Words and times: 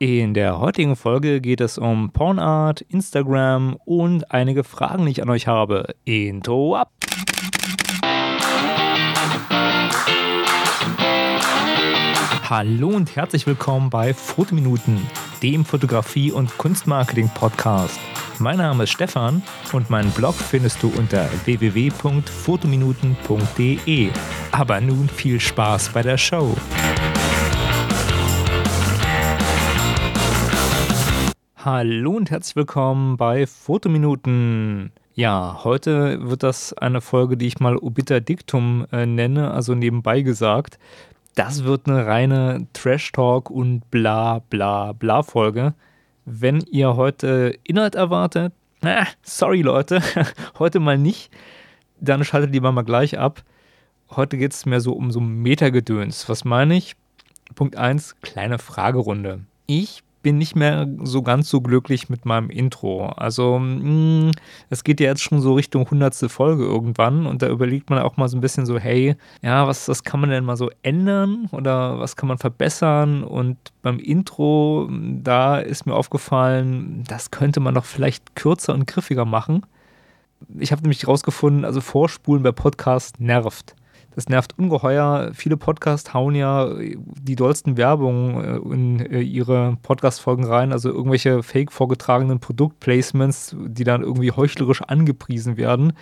In 0.00 0.34
der 0.34 0.58
heutigen 0.58 0.96
Folge 0.96 1.40
geht 1.40 1.60
es 1.60 1.78
um 1.78 2.10
Pornart, 2.10 2.80
Instagram 2.80 3.76
und 3.84 4.32
einige 4.32 4.64
Fragen, 4.64 5.06
die 5.06 5.12
ich 5.12 5.22
an 5.22 5.30
euch 5.30 5.46
habe. 5.46 5.94
Intro 6.04 6.74
ab! 6.74 6.90
Hallo 12.50 12.88
und 12.88 13.14
herzlich 13.14 13.46
willkommen 13.46 13.88
bei 13.88 14.12
Fotominuten, 14.14 15.00
dem 15.44 15.64
Fotografie- 15.64 16.32
und 16.32 16.58
Kunstmarketing-Podcast. 16.58 18.00
Mein 18.40 18.58
Name 18.58 18.82
ist 18.84 18.90
Stefan 18.90 19.42
und 19.72 19.90
meinen 19.90 20.10
Blog 20.10 20.34
findest 20.34 20.82
du 20.82 20.92
unter 20.98 21.30
www.fotominuten.de. 21.44 24.10
Aber 24.50 24.80
nun 24.80 25.08
viel 25.08 25.38
Spaß 25.38 25.90
bei 25.90 26.02
der 26.02 26.18
Show. 26.18 26.56
Hallo 31.64 32.10
und 32.10 32.30
herzlich 32.30 32.56
willkommen 32.56 33.16
bei 33.16 33.46
Fotominuten. 33.46 34.92
Ja, 35.14 35.60
heute 35.64 36.28
wird 36.28 36.42
das 36.42 36.74
eine 36.74 37.00
Folge, 37.00 37.38
die 37.38 37.46
ich 37.46 37.58
mal 37.58 37.78
Obiter 37.78 38.20
Dictum 38.20 38.86
äh, 38.92 39.06
nenne, 39.06 39.50
also 39.50 39.74
nebenbei 39.74 40.20
gesagt. 40.20 40.78
Das 41.36 41.64
wird 41.64 41.88
eine 41.88 42.04
reine 42.04 42.66
Trash-Talk 42.74 43.48
und 43.48 43.90
bla 43.90 44.40
bla 44.50 44.92
bla 44.92 45.22
Folge. 45.22 45.72
Wenn 46.26 46.60
ihr 46.70 46.96
heute 46.96 47.58
Inhalt 47.64 47.94
erwartet, 47.94 48.52
äh, 48.82 49.06
sorry 49.22 49.62
Leute, 49.62 50.02
heute 50.58 50.80
mal 50.80 50.98
nicht, 50.98 51.30
dann 51.98 52.24
schaltet 52.24 52.52
lieber 52.52 52.72
mal 52.72 52.82
gleich 52.82 53.18
ab. 53.18 53.42
Heute 54.10 54.36
geht 54.36 54.52
es 54.52 54.66
mehr 54.66 54.82
so 54.82 54.92
um 54.92 55.10
so 55.10 55.18
Metagedöns. 55.18 56.28
Was 56.28 56.44
meine 56.44 56.76
ich? 56.76 56.94
Punkt 57.54 57.76
1, 57.76 58.20
kleine 58.20 58.58
Fragerunde. 58.58 59.46
Ich 59.64 60.02
bin 60.24 60.38
nicht 60.38 60.56
mehr 60.56 60.88
so 61.04 61.22
ganz 61.22 61.48
so 61.48 61.60
glücklich 61.60 62.08
mit 62.08 62.24
meinem 62.24 62.50
Intro. 62.50 63.06
Also, 63.06 63.60
mm, 63.60 64.32
es 64.70 64.82
geht 64.82 64.98
ja 64.98 65.08
jetzt 65.08 65.22
schon 65.22 65.40
so 65.40 65.54
Richtung 65.54 65.84
100. 65.84 66.14
Folge 66.28 66.64
irgendwann 66.64 67.26
und 67.26 67.42
da 67.42 67.48
überlegt 67.48 67.90
man 67.90 68.00
auch 68.00 68.16
mal 68.16 68.28
so 68.28 68.36
ein 68.36 68.40
bisschen 68.40 68.66
so, 68.66 68.78
hey, 68.78 69.16
ja, 69.42 69.68
was, 69.68 69.86
was 69.88 70.02
kann 70.02 70.20
man 70.20 70.30
denn 70.30 70.44
mal 70.44 70.56
so 70.56 70.70
ändern 70.82 71.48
oder 71.52 72.00
was 72.00 72.16
kann 72.16 72.28
man 72.28 72.38
verbessern? 72.38 73.22
Und 73.22 73.58
beim 73.82 73.98
Intro, 74.00 74.88
da 74.90 75.58
ist 75.58 75.86
mir 75.86 75.94
aufgefallen, 75.94 77.04
das 77.06 77.30
könnte 77.30 77.60
man 77.60 77.74
doch 77.74 77.84
vielleicht 77.84 78.34
kürzer 78.34 78.74
und 78.74 78.86
griffiger 78.86 79.26
machen. 79.26 79.64
Ich 80.58 80.72
habe 80.72 80.82
nämlich 80.82 81.02
herausgefunden, 81.02 81.64
also 81.64 81.80
Vorspulen 81.80 82.42
bei 82.42 82.52
Podcasts 82.52 83.20
nervt. 83.20 83.76
Das 84.14 84.28
nervt 84.28 84.58
ungeheuer. 84.58 85.30
Viele 85.34 85.56
Podcasts 85.56 86.14
hauen 86.14 86.34
ja 86.34 86.70
die 86.76 87.36
dollsten 87.36 87.76
Werbungen 87.76 88.44
äh, 88.44 88.74
in 88.74 89.00
äh, 89.00 89.20
ihre 89.20 89.76
Podcast-Folgen 89.82 90.44
rein, 90.44 90.72
also 90.72 90.90
irgendwelche 90.90 91.42
fake 91.42 91.72
vorgetragenen 91.72 92.40
Produktplacements, 92.40 93.56
die 93.58 93.84
dann 93.84 94.02
irgendwie 94.02 94.30
heuchlerisch 94.30 94.82
angepriesen 94.82 95.56
werden. 95.56 95.94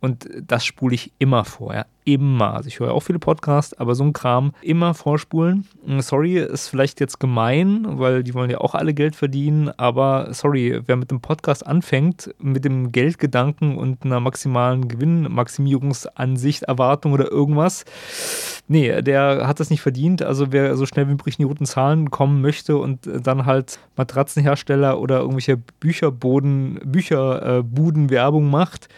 Und 0.00 0.28
das 0.46 0.64
spule 0.64 0.94
ich 0.94 1.12
immer 1.18 1.44
vor, 1.44 1.74
ja. 1.74 1.84
Immer. 2.04 2.54
Also 2.54 2.68
ich 2.68 2.80
höre 2.80 2.92
auch 2.92 3.02
viele 3.02 3.18
Podcasts, 3.18 3.74
aber 3.74 3.94
so 3.94 4.02
ein 4.02 4.14
Kram 4.14 4.52
immer 4.62 4.94
vorspulen. 4.94 5.68
Mm, 5.86 6.00
sorry, 6.00 6.38
ist 6.38 6.68
vielleicht 6.68 6.98
jetzt 6.98 7.20
gemein, 7.20 7.84
weil 7.86 8.24
die 8.24 8.32
wollen 8.32 8.50
ja 8.50 8.58
auch 8.58 8.74
alle 8.74 8.94
Geld 8.94 9.14
verdienen, 9.14 9.70
aber 9.76 10.32
sorry, 10.32 10.80
wer 10.86 10.96
mit 10.96 11.10
dem 11.10 11.20
Podcast 11.20 11.66
anfängt, 11.66 12.34
mit 12.38 12.64
dem 12.64 12.90
Geldgedanken 12.90 13.76
und 13.76 14.04
einer 14.04 14.18
maximalen 14.18 14.88
Gewinnmaximierungsansicht, 14.88 16.62
Erwartung 16.62 17.12
oder 17.12 17.30
irgendwas, 17.30 17.84
nee, 18.66 19.02
der 19.02 19.46
hat 19.46 19.60
das 19.60 19.68
nicht 19.68 19.82
verdient. 19.82 20.22
Also 20.22 20.52
wer 20.52 20.76
so 20.76 20.86
schnell 20.86 21.06
wie 21.06 21.12
möglich 21.12 21.38
in 21.38 21.44
die 21.44 21.48
roten 21.48 21.66
Zahlen 21.66 22.10
kommen 22.10 22.40
möchte 22.40 22.78
und 22.78 23.00
dann 23.22 23.44
halt 23.44 23.78
Matratzenhersteller 23.96 24.98
oder 24.98 25.20
irgendwelche 25.20 25.58
Bücherboden, 25.58 26.80
Bücherbuden 26.84 28.08
Werbung 28.08 28.50
macht, 28.50 28.88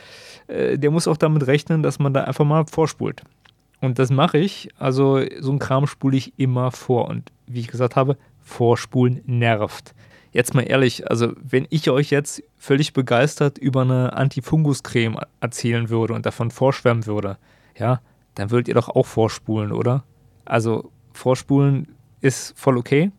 äh, 0.53 0.79
der 0.79 0.91
muss 0.91 1.09
auch 1.09 1.17
damit 1.17 1.47
rechnen, 1.47 1.83
dass 1.83 1.99
man 1.99 2.15
da 2.15 2.25
einfach 2.25 2.45
mal 2.45 2.67
vorspult. 2.67 3.23
Und 3.81 3.99
das 3.99 4.11
mache 4.11 4.39
ich. 4.39 4.69
Also 4.79 5.21
so 5.41 5.53
ein 5.53 5.59
Kram 5.59 5.87
spule 5.87 6.17
ich 6.17 6.39
immer 6.39 6.71
vor. 6.71 7.09
Und 7.09 7.33
wie 7.47 7.61
ich 7.61 7.69
gesagt 7.69 7.97
habe, 7.97 8.17
vorspulen 8.41 9.23
nervt. 9.27 9.95
Jetzt 10.33 10.55
mal 10.55 10.63
ehrlich, 10.63 11.11
also 11.11 11.33
wenn 11.43 11.67
ich 11.69 11.91
euch 11.91 12.11
jetzt 12.11 12.43
völlig 12.57 12.93
begeistert 12.93 13.59
über 13.59 13.83
eine 13.83 14.15
Antifungus-Creme 14.15 15.19
erzählen 15.41 15.91
würde 15.91 16.15
und 16.15 16.25
davon 16.25 16.51
vorschwärmen 16.51 17.07
würde, 17.07 17.37
ja, 17.77 18.01
dann 18.35 18.51
würdet 18.51 18.69
ihr 18.69 18.75
doch 18.75 18.89
auch 18.89 19.07
vorspulen, 19.07 19.73
oder? 19.73 20.05
Also 20.47 20.91
vorspulen 21.13 21.89
ist 22.23 22.59
voll 22.59 22.79
okay, 22.79 23.11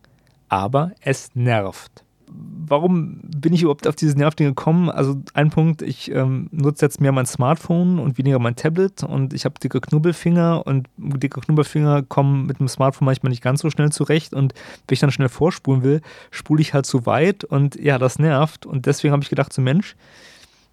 aber 0.50 0.91
es 1.01 1.29
nervt 1.35 2.03
warum 2.28 3.19
bin 3.22 3.53
ich 3.53 3.61
überhaupt 3.61 3.88
auf 3.88 3.95
dieses 3.95 4.16
Nervding 4.16 4.47
gekommen? 4.47 4.89
Also 4.89 5.22
ein 5.34 5.50
Punkt, 5.50 5.81
ich 5.81 6.11
ähm, 6.11 6.47
nutze 6.51 6.85
jetzt 6.85 7.01
mehr 7.01 7.11
mein 7.11 7.25
Smartphone 7.25 8.00
und 8.00 8.17
weniger 8.17 8.39
mein 8.39 8.56
Tablet 8.56 9.03
und 9.03 9.34
ich 9.34 9.45
habe 9.45 9.59
dicke 9.59 9.81
Knubbelfinger 9.81 10.66
und 10.66 10.88
dicke 10.97 11.41
Knubbelfinger 11.41 12.03
kommen 12.03 12.45
mit 12.45 12.59
dem 12.59 12.67
Smartphone 12.67 13.06
manchmal 13.06 13.29
nicht 13.29 13.44
ganz 13.44 13.62
so 13.62 13.69
schnell 13.69 13.91
zurecht 13.91 14.33
und 14.33 14.53
wenn 14.88 14.94
ich 14.94 15.00
dann 15.00 15.12
schnell 15.12 15.29
vorspulen 15.29 15.83
will, 15.83 16.01
spule 16.31 16.62
ich 16.62 16.73
halt 16.73 16.85
zu 16.85 17.06
weit 17.06 17.44
und 17.44 17.75
ja, 17.75 17.97
das 17.97 18.19
nervt 18.19 18.66
und 18.66 18.85
deswegen 18.85 19.12
habe 19.12 19.23
ich 19.23 19.29
gedacht, 19.29 19.53
so 19.53 19.62
Mensch, 19.62 19.95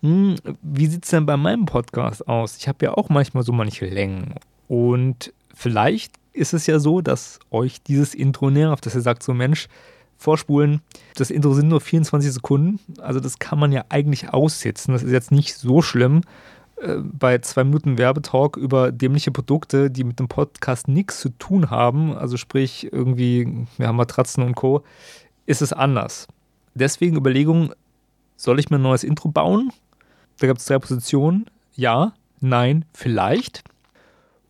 hm, 0.03 0.37
wie 0.63 0.87
sieht 0.87 1.05
es 1.05 1.11
denn 1.11 1.27
bei 1.27 1.37
meinem 1.37 1.67
Podcast 1.67 2.27
aus? 2.29 2.57
Ich 2.57 2.69
habe 2.69 2.85
ja 2.85 2.95
auch 2.95 3.09
manchmal 3.09 3.43
so 3.43 3.53
manche 3.53 3.87
Längen 3.87 4.35
und 4.69 5.33
vielleicht 5.55 6.13
ist 6.33 6.55
es 6.55 6.67
ja 6.67 6.79
so, 6.79 7.01
dass 7.01 7.41
euch 7.51 7.83
dieses 7.83 8.15
Intro 8.15 8.51
nervt, 8.51 8.87
dass 8.87 8.95
ihr 8.95 9.01
sagt 9.01 9.23
so 9.23 9.35
Mensch, 9.35 9.69
vorspulen. 10.21 10.83
Das 11.17 11.31
Intro 11.31 11.55
sind 11.55 11.69
nur 11.69 11.81
24 11.81 12.33
Sekunden, 12.33 12.79
also 13.01 13.21
das 13.21 13.39
kann 13.39 13.59
man 13.59 13.73
ja 13.73 13.85
eigentlich 13.89 14.29
aussitzen. 14.29 14.93
Das 14.93 15.03
ist 15.03 15.13
jetzt 15.13 15.33
nicht 15.33 15.55
so 15.55 15.83
schlimm. 15.83 16.21
Äh, 16.81 16.99
bei 16.99 17.39
zwei 17.39 17.65
Minuten 17.65 17.99
Werbetalk 17.99 18.57
über 18.57 18.93
dämliche 18.93 19.31
Produkte, 19.31 19.91
die 19.91 20.05
mit 20.05 20.19
dem 20.19 20.29
Podcast 20.29 20.89
nichts 20.89 21.21
zu 21.21 21.31
tun 21.31 21.71
haben, 21.71 22.15
also 22.15 22.37
sprich 22.37 22.93
irgendwie 22.93 23.67
ja, 23.79 23.93
Matratzen 23.93 24.45
und 24.45 24.55
Co., 24.55 24.83
ist 25.47 25.63
es 25.63 25.73
anders. 25.73 26.29
Deswegen 26.75 27.17
Überlegung, 27.17 27.73
soll 28.37 28.61
ich 28.61 28.71
mir 28.71 28.77
ein 28.77 28.83
neues 28.83 29.05
Intro 29.05 29.29
bauen? 29.29 29.73
Da 30.39 30.47
gibt 30.47 30.61
es 30.61 30.67
drei 30.67 30.79
Positionen. 30.79 31.47
Ja, 31.75 32.13
nein, 32.41 32.85
vielleicht. 32.95 33.63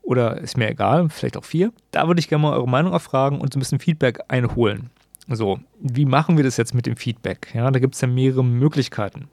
Oder 0.03 0.39
ist 0.39 0.57
mir 0.57 0.69
egal, 0.69 1.09
vielleicht 1.09 1.37
auch 1.37 1.45
vier. 1.45 1.73
Da 1.91 2.07
würde 2.07 2.21
ich 2.21 2.29
gerne 2.29 2.43
mal 2.43 2.55
eure 2.55 2.69
Meinung 2.69 2.93
erfragen 2.93 3.41
und 3.41 3.55
ein 3.55 3.59
bisschen 3.61 3.79
Feedback 3.79 4.21
einholen. 4.29 4.91
So, 5.33 5.61
wie 5.79 6.07
machen 6.07 6.37
wir 6.37 6.43
das 6.43 6.57
jetzt 6.57 6.75
mit 6.75 6.87
dem 6.87 6.97
Feedback? 6.97 7.53
Ja, 7.55 7.71
da 7.71 7.79
gibt 7.79 7.95
es 7.95 8.01
ja 8.01 8.09
mehrere 8.09 8.45
Möglichkeiten. 8.45 9.29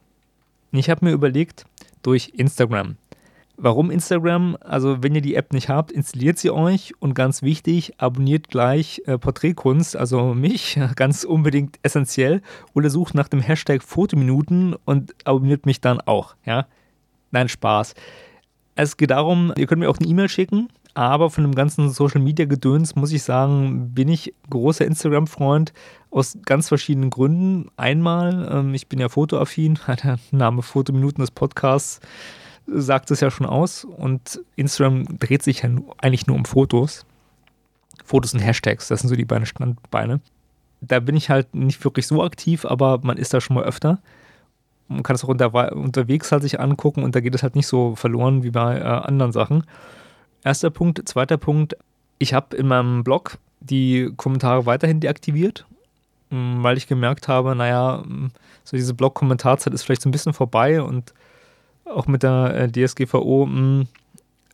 Ich 0.71 0.91
habe 0.91 1.03
mir 1.03 1.11
überlegt, 1.11 1.65
durch 2.03 2.33
Instagram. 2.35 2.97
Warum 3.57 3.89
Instagram? 3.89 4.57
Also, 4.61 5.01
wenn 5.01 5.15
ihr 5.15 5.21
die 5.21 5.33
App 5.33 5.53
nicht 5.53 5.69
habt, 5.69 5.91
installiert 5.91 6.37
sie 6.37 6.51
euch 6.51 6.93
und 6.99 7.15
ganz 7.15 7.41
wichtig, 7.41 7.93
abonniert 7.97 8.49
gleich 8.49 9.01
äh, 9.07 9.17
Porträtkunst, 9.17 9.95
also 9.95 10.35
mich, 10.35 10.79
ganz 10.95 11.23
unbedingt 11.23 11.79
essentiell, 11.81 12.43
oder 12.75 12.91
sucht 12.91 13.15
nach 13.15 13.27
dem 13.27 13.41
Hashtag 13.41 13.81
Fotominuten 13.81 14.75
und 14.85 15.15
abonniert 15.23 15.65
mich 15.65 15.81
dann 15.81 15.99
auch. 16.01 16.35
Ja, 16.45 16.67
nein, 17.31 17.49
Spaß. 17.49 17.95
Es 18.75 18.97
geht 18.97 19.09
darum, 19.09 19.51
ihr 19.57 19.65
könnt 19.65 19.79
mir 19.79 19.89
auch 19.89 19.97
eine 19.97 20.07
E-Mail 20.07 20.29
schicken 20.29 20.69
aber 20.97 21.29
von 21.29 21.43
dem 21.43 21.53
ganzen 21.53 21.91
Social 21.91 22.19
Media 22.19 22.47
Gedöns 22.47 22.95
muss 22.95 23.11
ich 23.11 23.21
sagen, 23.21 23.93
bin 23.93 24.09
ich 24.09 24.33
großer 24.49 24.83
Instagram-Freund 24.83 25.71
aus 26.09 26.39
ganz 26.43 26.69
verschiedenen 26.69 27.11
Gründen. 27.11 27.69
Einmal, 27.77 28.49
ähm, 28.51 28.73
ich 28.73 28.87
bin 28.87 28.97
ja 28.97 29.07
fotoaffin, 29.07 29.77
der 30.03 30.17
Name 30.31 30.63
Fotominuten 30.63 31.21
des 31.21 31.29
Podcasts 31.29 31.99
sagt 32.65 33.11
es 33.11 33.19
ja 33.19 33.29
schon 33.29 33.45
aus. 33.45 33.83
Und 33.83 34.41
Instagram 34.55 35.19
dreht 35.19 35.43
sich 35.43 35.61
ja 35.61 35.69
eigentlich 35.99 36.25
nur 36.25 36.35
um 36.35 36.45
Fotos. 36.45 37.05
Fotos 38.03 38.33
und 38.33 38.39
Hashtags, 38.39 38.87
das 38.87 39.01
sind 39.01 39.09
so 39.09 39.15
die 39.15 39.25
beiden 39.25 39.45
Standbeine. 39.45 40.19
Da 40.81 40.99
bin 40.99 41.15
ich 41.15 41.29
halt 41.29 41.53
nicht 41.53 41.83
wirklich 41.83 42.07
so 42.07 42.23
aktiv, 42.23 42.65
aber 42.65 43.01
man 43.03 43.17
ist 43.17 43.35
da 43.35 43.39
schon 43.39 43.55
mal 43.55 43.65
öfter. 43.65 44.00
Man 44.88 45.03
kann 45.03 45.15
es 45.15 45.23
auch 45.23 45.29
unter, 45.29 45.75
unterwegs 45.75 46.31
halt 46.31 46.41
sich 46.41 46.59
angucken 46.59 47.03
und 47.03 47.15
da 47.15 47.19
geht 47.19 47.35
es 47.35 47.43
halt 47.43 47.55
nicht 47.55 47.67
so 47.67 47.95
verloren 47.95 48.41
wie 48.41 48.51
bei 48.51 48.79
äh, 48.79 48.81
anderen 48.81 49.31
Sachen. 49.31 49.63
Erster 50.44 50.69
Punkt. 50.69 51.07
Zweiter 51.07 51.38
Punkt. 51.38 51.75
Ich 52.19 52.34
habe 52.34 52.56
in 52.56 52.68
meinem 52.68 53.04
Blog 53.04 53.38
die 53.60 54.12
Kommentare 54.18 54.66
weiterhin 54.66 55.00
deaktiviert, 55.00 55.66
mm, 56.30 56.63
weil 56.63 56.78
ich 56.78 56.88
gemerkt 56.88 57.28
habe, 57.28 57.56
naja, 57.56 58.04
mm, 58.06 58.31
so 58.63 58.78
diese 58.78 58.94
Blog-Kommentarzeit 58.94 59.74
ist 59.74 59.84
vielleicht 59.84 60.01
so 60.01 60.10
ein 60.10 60.12
bisschen 60.12 60.34
vorbei 60.34 60.81
und 60.81 61.13
auch 61.86 62.07
mit 62.07 62.24
der 62.24 62.54
äh, 62.56 62.72
DSGVO 62.72 63.45
mm, 63.45 63.88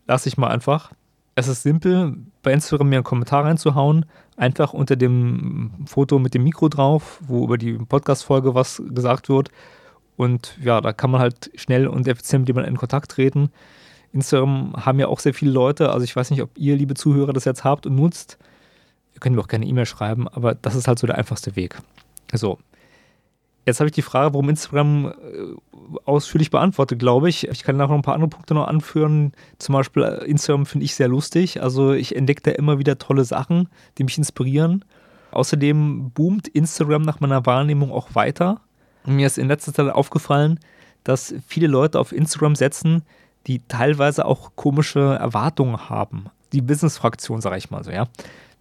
lasse 0.07 0.29
ich 0.29 0.37
mal 0.37 0.49
einfach. 0.49 0.91
Es 1.35 1.47
ist 1.47 1.63
simpel, 1.63 2.15
bei 2.43 2.53
Instagram 2.53 2.89
mir 2.89 2.97
einen 2.97 3.03
Kommentar 3.03 3.45
reinzuhauen, 3.45 4.05
einfach 4.37 4.73
unter 4.73 4.95
dem 4.95 5.71
Foto 5.87 6.19
mit 6.19 6.33
dem 6.33 6.43
Mikro 6.43 6.69
drauf, 6.69 7.19
wo 7.25 7.43
über 7.43 7.57
die 7.57 7.73
Podcast-Folge 7.73 8.53
was 8.53 8.81
gesagt 8.89 9.29
wird. 9.29 9.49
Und 10.15 10.57
ja, 10.61 10.79
da 10.79 10.93
kann 10.93 11.09
man 11.09 11.21
halt 11.21 11.49
schnell 11.55 11.87
und 11.87 12.07
effizient 12.07 12.41
mit 12.41 12.49
jemandem 12.49 12.75
in 12.75 12.79
Kontakt 12.79 13.11
treten. 13.11 13.49
Instagram 14.13 14.73
haben 14.77 14.99
ja 14.99 15.07
auch 15.07 15.19
sehr 15.19 15.33
viele 15.33 15.51
Leute. 15.51 15.91
Also 15.91 16.03
ich 16.03 16.15
weiß 16.15 16.31
nicht, 16.31 16.41
ob 16.41 16.51
ihr, 16.57 16.75
liebe 16.75 16.93
Zuhörer, 16.93 17.33
das 17.33 17.45
jetzt 17.45 17.63
habt 17.63 17.85
und 17.85 17.95
nutzt. 17.95 18.37
Ihr 19.13 19.19
könnt 19.19 19.35
mir 19.35 19.41
auch 19.41 19.47
gerne 19.47 19.65
E-Mail 19.65 19.85
schreiben, 19.85 20.27
aber 20.27 20.55
das 20.55 20.75
ist 20.75 20.87
halt 20.87 20.99
so 20.99 21.07
der 21.07 21.17
einfachste 21.17 21.55
Weg. 21.55 21.77
So. 22.33 22.59
Jetzt 23.65 23.79
habe 23.79 23.87
ich 23.87 23.93
die 23.93 24.01
Frage, 24.01 24.33
warum 24.33 24.49
Instagram 24.49 25.07
äh, 25.07 25.11
ausführlich 26.03 26.51
beantwortet, 26.51 26.99
glaube 26.99 27.29
ich. 27.29 27.47
Ich 27.47 27.63
kann 27.63 27.77
nachher 27.77 27.89
noch 27.89 27.95
ein 27.95 28.01
paar 28.01 28.15
andere 28.15 28.29
Punkte 28.29 28.53
noch 28.53 28.67
anführen. 28.67 29.31
Zum 29.57 29.73
Beispiel 29.73 30.03
äh, 30.03 30.25
Instagram 30.25 30.65
finde 30.65 30.85
ich 30.85 30.95
sehr 30.95 31.07
lustig. 31.07 31.61
Also 31.63 31.93
ich 31.93 32.15
entdecke 32.15 32.41
da 32.43 32.51
immer 32.51 32.77
wieder 32.77 32.97
tolle 32.97 33.23
Sachen, 33.23 33.69
die 33.97 34.03
mich 34.03 34.17
inspirieren. 34.17 34.83
Außerdem 35.31 36.11
boomt 36.11 36.47
Instagram 36.49 37.03
nach 37.03 37.21
meiner 37.21 37.45
Wahrnehmung 37.45 37.91
auch 37.91 38.15
weiter. 38.15 38.61
Mir 39.05 39.27
ist 39.27 39.37
in 39.37 39.47
letzter 39.47 39.73
Zeit 39.73 39.89
aufgefallen, 39.89 40.59
dass 41.03 41.33
viele 41.47 41.67
Leute 41.67 41.99
auf 41.99 42.11
Instagram 42.11 42.55
setzen, 42.55 43.03
die 43.47 43.61
teilweise 43.67 44.25
auch 44.25 44.51
komische 44.55 45.17
Erwartungen 45.19 45.89
haben. 45.89 46.25
Die 46.53 46.61
Business-Fraktion, 46.61 47.41
sage 47.41 47.57
ich 47.57 47.71
mal 47.71 47.83
so, 47.83 47.91
ja. 47.91 48.07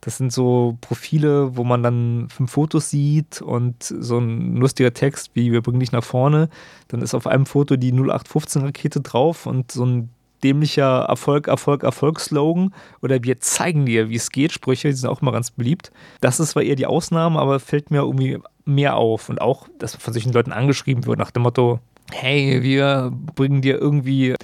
Das 0.01 0.17
sind 0.17 0.33
so 0.33 0.77
Profile, 0.81 1.57
wo 1.57 1.63
man 1.63 1.85
dann 1.85 2.27
fünf 2.29 2.51
Fotos 2.51 2.91
sieht 2.91 3.41
und 3.41 3.85
so 3.85 4.19
ein 4.19 4.57
lustiger 4.57 4.93
Text 4.93 5.31
wie 5.35 5.53
wir 5.53 5.63
bringen 5.63 5.79
dich 5.79 5.93
nach 5.93 6.03
vorne. 6.03 6.49
Dann 6.89 7.03
ist 7.03 7.15
auf 7.15 7.29
einem 7.29 7.47
Foto 7.47 7.77
die 7.77 7.93
0815-Rakete 7.93 9.01
drauf 9.01 9.47
und 9.47 9.71
so 9.71 9.87
ein 9.87 10.11
dämlicher 10.43 11.05
Erfolg, 11.09 11.47
Erfolg, 11.47 11.85
Erfolg-Slogan 11.85 12.75
oder 13.01 13.23
wir 13.23 13.39
zeigen 13.39 13.87
dir, 13.87 14.09
wie 14.09 14.17
es 14.17 14.31
geht, 14.31 14.51
Sprüche, 14.51 14.89
die 14.89 14.95
sind 14.95 15.09
auch 15.09 15.23
immer 15.23 15.31
ganz 15.31 15.53
beliebt. 15.53 15.93
Das 16.21 16.41
ist 16.41 16.51
zwar 16.51 16.65
eher 16.65 16.75
die 16.75 16.87
Ausnahme, 16.87 17.39
aber 17.39 17.61
fällt 17.61 17.93
mir 17.93 18.01
irgendwie 18.01 18.39
mehr 18.65 18.97
auf 18.97 19.29
und 19.29 19.41
auch, 19.41 19.69
dass 19.79 19.95
von 19.95 20.13
solchen 20.13 20.33
Leuten 20.33 20.53
angeschrieben 20.53 21.07
wird 21.07 21.19
nach 21.19 21.31
dem 21.31 21.43
Motto, 21.43 21.81
hey, 22.11 22.63
wir 22.63 23.13
bringen 23.35 23.63
dir 23.63 23.79
irgendwie 23.79 24.35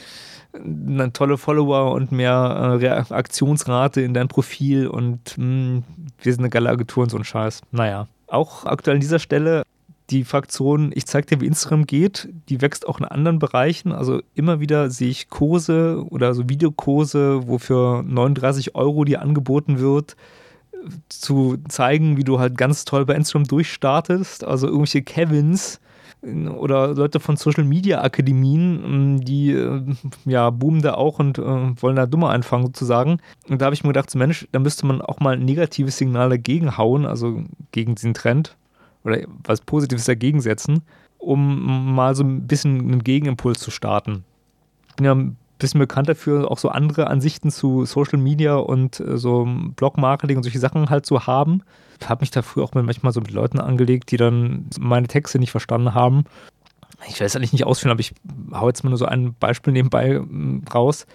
eine 0.65 1.13
tolle 1.13 1.39
Follower 1.39 1.93
und 1.93 2.13
mehr 2.13 2.33
äh, 2.33 2.87
Reaktionsrate 2.87 4.01
in 4.01 4.15
dein 4.15 4.29
Profil 4.29 4.87
und 4.87 5.37
mh, 5.37 5.45
hm, 5.45 5.85
wir 6.23 6.33
sind 6.33 6.43
eine 6.43 6.51
geile 6.51 6.71
Agentur 6.71 7.05
und 7.05 7.11
so 7.11 7.17
ein 7.17 7.25
Scheiß. 7.25 7.63
Naja. 7.71 8.09
Auch 8.27 8.67
aktuell 8.67 8.97
an 8.97 9.01
dieser 9.01 9.19
Stelle 9.19 9.63
die 10.11 10.25
Fraktion 10.25 10.91
Ich 10.95 11.07
zeig 11.07 11.27
dir, 11.27 11.41
wie 11.41 11.47
Instagram 11.47 11.87
geht, 11.87 12.29
die 12.49 12.63
wächst 12.63 12.89
auch 12.89 12.99
in 12.99 13.05
anderen 13.05 13.39
Bereichen. 13.39 13.93
Also 13.93 14.23
immer 14.35 14.61
wieder 14.61 14.91
sehe 14.91 15.11
ich 15.11 15.29
Kurse 15.29 16.05
oder 16.09 16.35
so 16.35 16.49
Videokurse, 16.49 17.47
wo 17.47 17.59
für 17.59 18.03
39 18.03 18.75
Euro 18.75 19.05
dir 19.05 19.21
angeboten 19.21 19.79
wird, 19.79 20.17
zu 21.09 21.59
zeigen, 21.69 22.17
wie 22.17 22.25
du 22.25 22.39
halt 22.39 22.57
ganz 22.57 22.85
toll 22.85 23.05
bei 23.05 23.15
Instagram 23.15 23.47
durchstartest. 23.47 24.45
Also 24.45 24.67
irgendwelche 24.67 25.03
Kevins, 25.03 25.81
oder 26.23 26.95
Leute 26.95 27.21
von 27.21 27.37
Social 27.37 27.65
Media 27.65 28.03
Akademien, 28.03 28.83
ähm, 28.85 29.21
die 29.25 29.53
äh, 29.53 29.83
ja 30.25 30.51
boomen 30.51 30.83
da 30.83 30.95
auch 30.95 31.19
und 31.19 31.39
äh, 31.39 31.43
wollen 31.43 31.97
da 31.97 32.07
dummer 32.07 32.31
einfangen 32.31 32.67
sozusagen. 32.67 33.19
Und 33.49 33.61
da 33.61 33.67
habe 33.67 33.75
ich 33.75 33.85
mir 33.85 33.91
gedacht, 33.91 34.15
Mensch, 34.15 34.49
da 34.51 34.59
müsste 34.59 34.87
man 34.87 35.01
auch 35.01 35.21
mal 35.21 35.35
ein 35.35 35.45
negatives 35.45 35.97
Signal 35.97 36.31
dagegen 36.31 36.77
hauen, 36.77 37.07
also 37.07 37.43
gegen 37.71 37.95
diesen 37.95 38.15
Trend 38.15 38.57
oder 39.05 39.21
was 39.45 39.61
Positives 39.61 40.07
dagegen 40.07 40.41
setzen, 40.41 40.83
um 41.19 41.95
mal 41.95 42.15
so 42.15 42.25
ein 42.25 42.47
bisschen 42.47 42.81
einen 42.81 43.05
Gegenimpuls 43.05 43.61
zu 43.61 43.71
starten. 43.71 44.25
Ich 44.89 44.97
bin 44.97 45.07
ja 45.07 45.15
ein 45.15 45.37
bisschen 45.59 45.81
bekannt 45.81 46.09
dafür, 46.09 46.51
auch 46.51 46.59
so 46.59 46.69
andere 46.69 47.09
Ansichten 47.09 47.51
zu 47.51 47.85
Social 47.85 48.19
Media 48.19 48.57
und 48.57 49.01
äh, 49.01 49.19
so 49.19 49.47
Blog-Marketing 49.77 50.37
und 50.37 50.43
solche 50.43 50.59
Sachen 50.59 50.91
halt 50.91 51.07
zu 51.07 51.27
haben 51.27 51.63
habe 52.07 52.23
mich 52.23 52.31
da 52.31 52.43
früher 52.43 52.65
auch 52.65 52.75
manchmal 52.75 53.13
so 53.13 53.21
mit 53.21 53.31
Leuten 53.31 53.59
angelegt, 53.59 54.11
die 54.11 54.17
dann 54.17 54.67
meine 54.79 55.09
Texte 55.09 55.39
nicht 55.39 55.51
verstanden 55.51 55.95
haben. 55.95 56.25
Ich 57.09 57.19
will 57.19 57.27
es 57.27 57.37
eigentlich 57.37 57.53
nicht 57.53 57.65
ausführen, 57.65 57.93
aber 57.93 58.01
ich 58.01 58.15
hau 58.53 58.69
jetzt 58.69 58.85
mal 58.85 58.91
nur 58.91 58.99
so 58.99 59.07
ein 59.07 59.35
Beispiel 59.35 59.73
nebenbei 59.73 60.17
hm, 60.17 60.65
raus. 60.73 61.07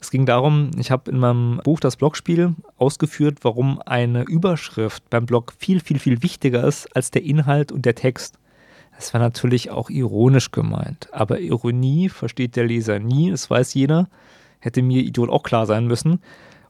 Es 0.00 0.10
ging 0.10 0.26
darum, 0.26 0.70
ich 0.78 0.90
habe 0.92 1.10
in 1.10 1.18
meinem 1.18 1.60
Buch 1.64 1.80
Das 1.80 1.96
Blogspiel 1.96 2.54
ausgeführt, 2.76 3.38
warum 3.42 3.80
eine 3.84 4.22
Überschrift 4.22 5.08
beim 5.10 5.26
Blog 5.26 5.54
viel, 5.58 5.80
viel, 5.80 5.98
viel 5.98 6.22
wichtiger 6.22 6.64
ist 6.64 6.94
als 6.94 7.10
der 7.10 7.24
Inhalt 7.24 7.72
und 7.72 7.84
der 7.84 7.96
Text. 7.96 8.38
Das 8.98 9.14
war 9.14 9.20
natürlich 9.20 9.70
auch 9.70 9.90
ironisch 9.90 10.50
gemeint. 10.50 11.08
Aber 11.12 11.38
Ironie 11.38 12.08
versteht 12.08 12.56
der 12.56 12.66
Leser 12.66 12.98
nie, 12.98 13.30
das 13.30 13.48
weiß 13.48 13.74
jeder. 13.74 14.08
Hätte 14.58 14.82
mir 14.82 15.02
Idiot 15.02 15.30
auch 15.30 15.44
klar 15.44 15.66
sein 15.66 15.86
müssen. 15.86 16.20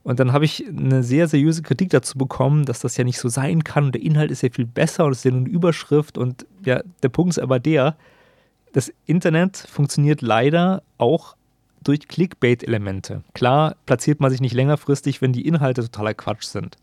Und 0.03 0.19
dann 0.19 0.31
habe 0.31 0.45
ich 0.45 0.63
eine 0.67 1.01
sehr 1.01 1.27
seriöse 1.27 1.63
Kritik 1.63 1.89
dazu 1.89 2.19
bekommen, 2.19 2.65
dass 2.65 2.81
das 2.81 2.97
ja 2.97 3.03
nicht 3.03 3.17
so 3.17 3.29
sein 3.29 3.63
kann 3.63 3.85
und 3.85 3.95
der 3.95 4.03
Inhalt 4.03 4.29
ist 4.29 4.43
ja 4.43 4.49
viel 4.51 4.67
besser 4.67 5.05
und 5.05 5.11
es 5.11 5.19
ist 5.19 5.23
ja 5.25 5.31
nur 5.31 5.41
eine 5.41 5.49
Überschrift. 5.49 6.19
Und 6.19 6.45
ja, 6.63 6.81
der 7.01 7.09
Punkt 7.09 7.31
ist 7.31 7.39
aber 7.39 7.59
der, 7.59 7.97
das 8.73 8.93
Internet 9.07 9.57
funktioniert 9.57 10.21
leider 10.21 10.83
auch 10.99 11.35
durch 11.83 12.07
Clickbait-Elemente. 12.07 13.23
Klar 13.33 13.75
platziert 13.87 14.19
man 14.19 14.29
sich 14.29 14.41
nicht 14.41 14.53
längerfristig, 14.53 15.19
wenn 15.21 15.33
die 15.33 15.47
Inhalte 15.47 15.81
totaler 15.81 16.13
Quatsch 16.13 16.43
sind. 16.43 16.77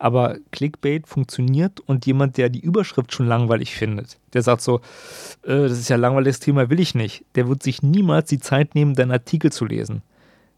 Aber 0.00 0.38
Clickbait 0.50 1.06
funktioniert 1.06 1.80
und 1.80 2.06
jemand, 2.06 2.36
der 2.36 2.48
die 2.48 2.60
Überschrift 2.60 3.12
schon 3.12 3.26
langweilig 3.26 3.74
findet, 3.74 4.18
der 4.32 4.42
sagt 4.42 4.62
so, 4.62 4.80
äh, 5.42 5.68
das 5.68 5.78
ist 5.78 5.88
ja 5.88 5.96
langweiliges 5.96 6.40
Thema, 6.40 6.70
will 6.70 6.80
ich 6.80 6.94
nicht, 6.94 7.24
der 7.34 7.48
wird 7.48 7.62
sich 7.62 7.82
niemals 7.82 8.28
die 8.28 8.40
Zeit 8.40 8.74
nehmen, 8.74 8.94
deinen 8.94 9.12
Artikel 9.12 9.52
zu 9.52 9.66
lesen 9.66 10.02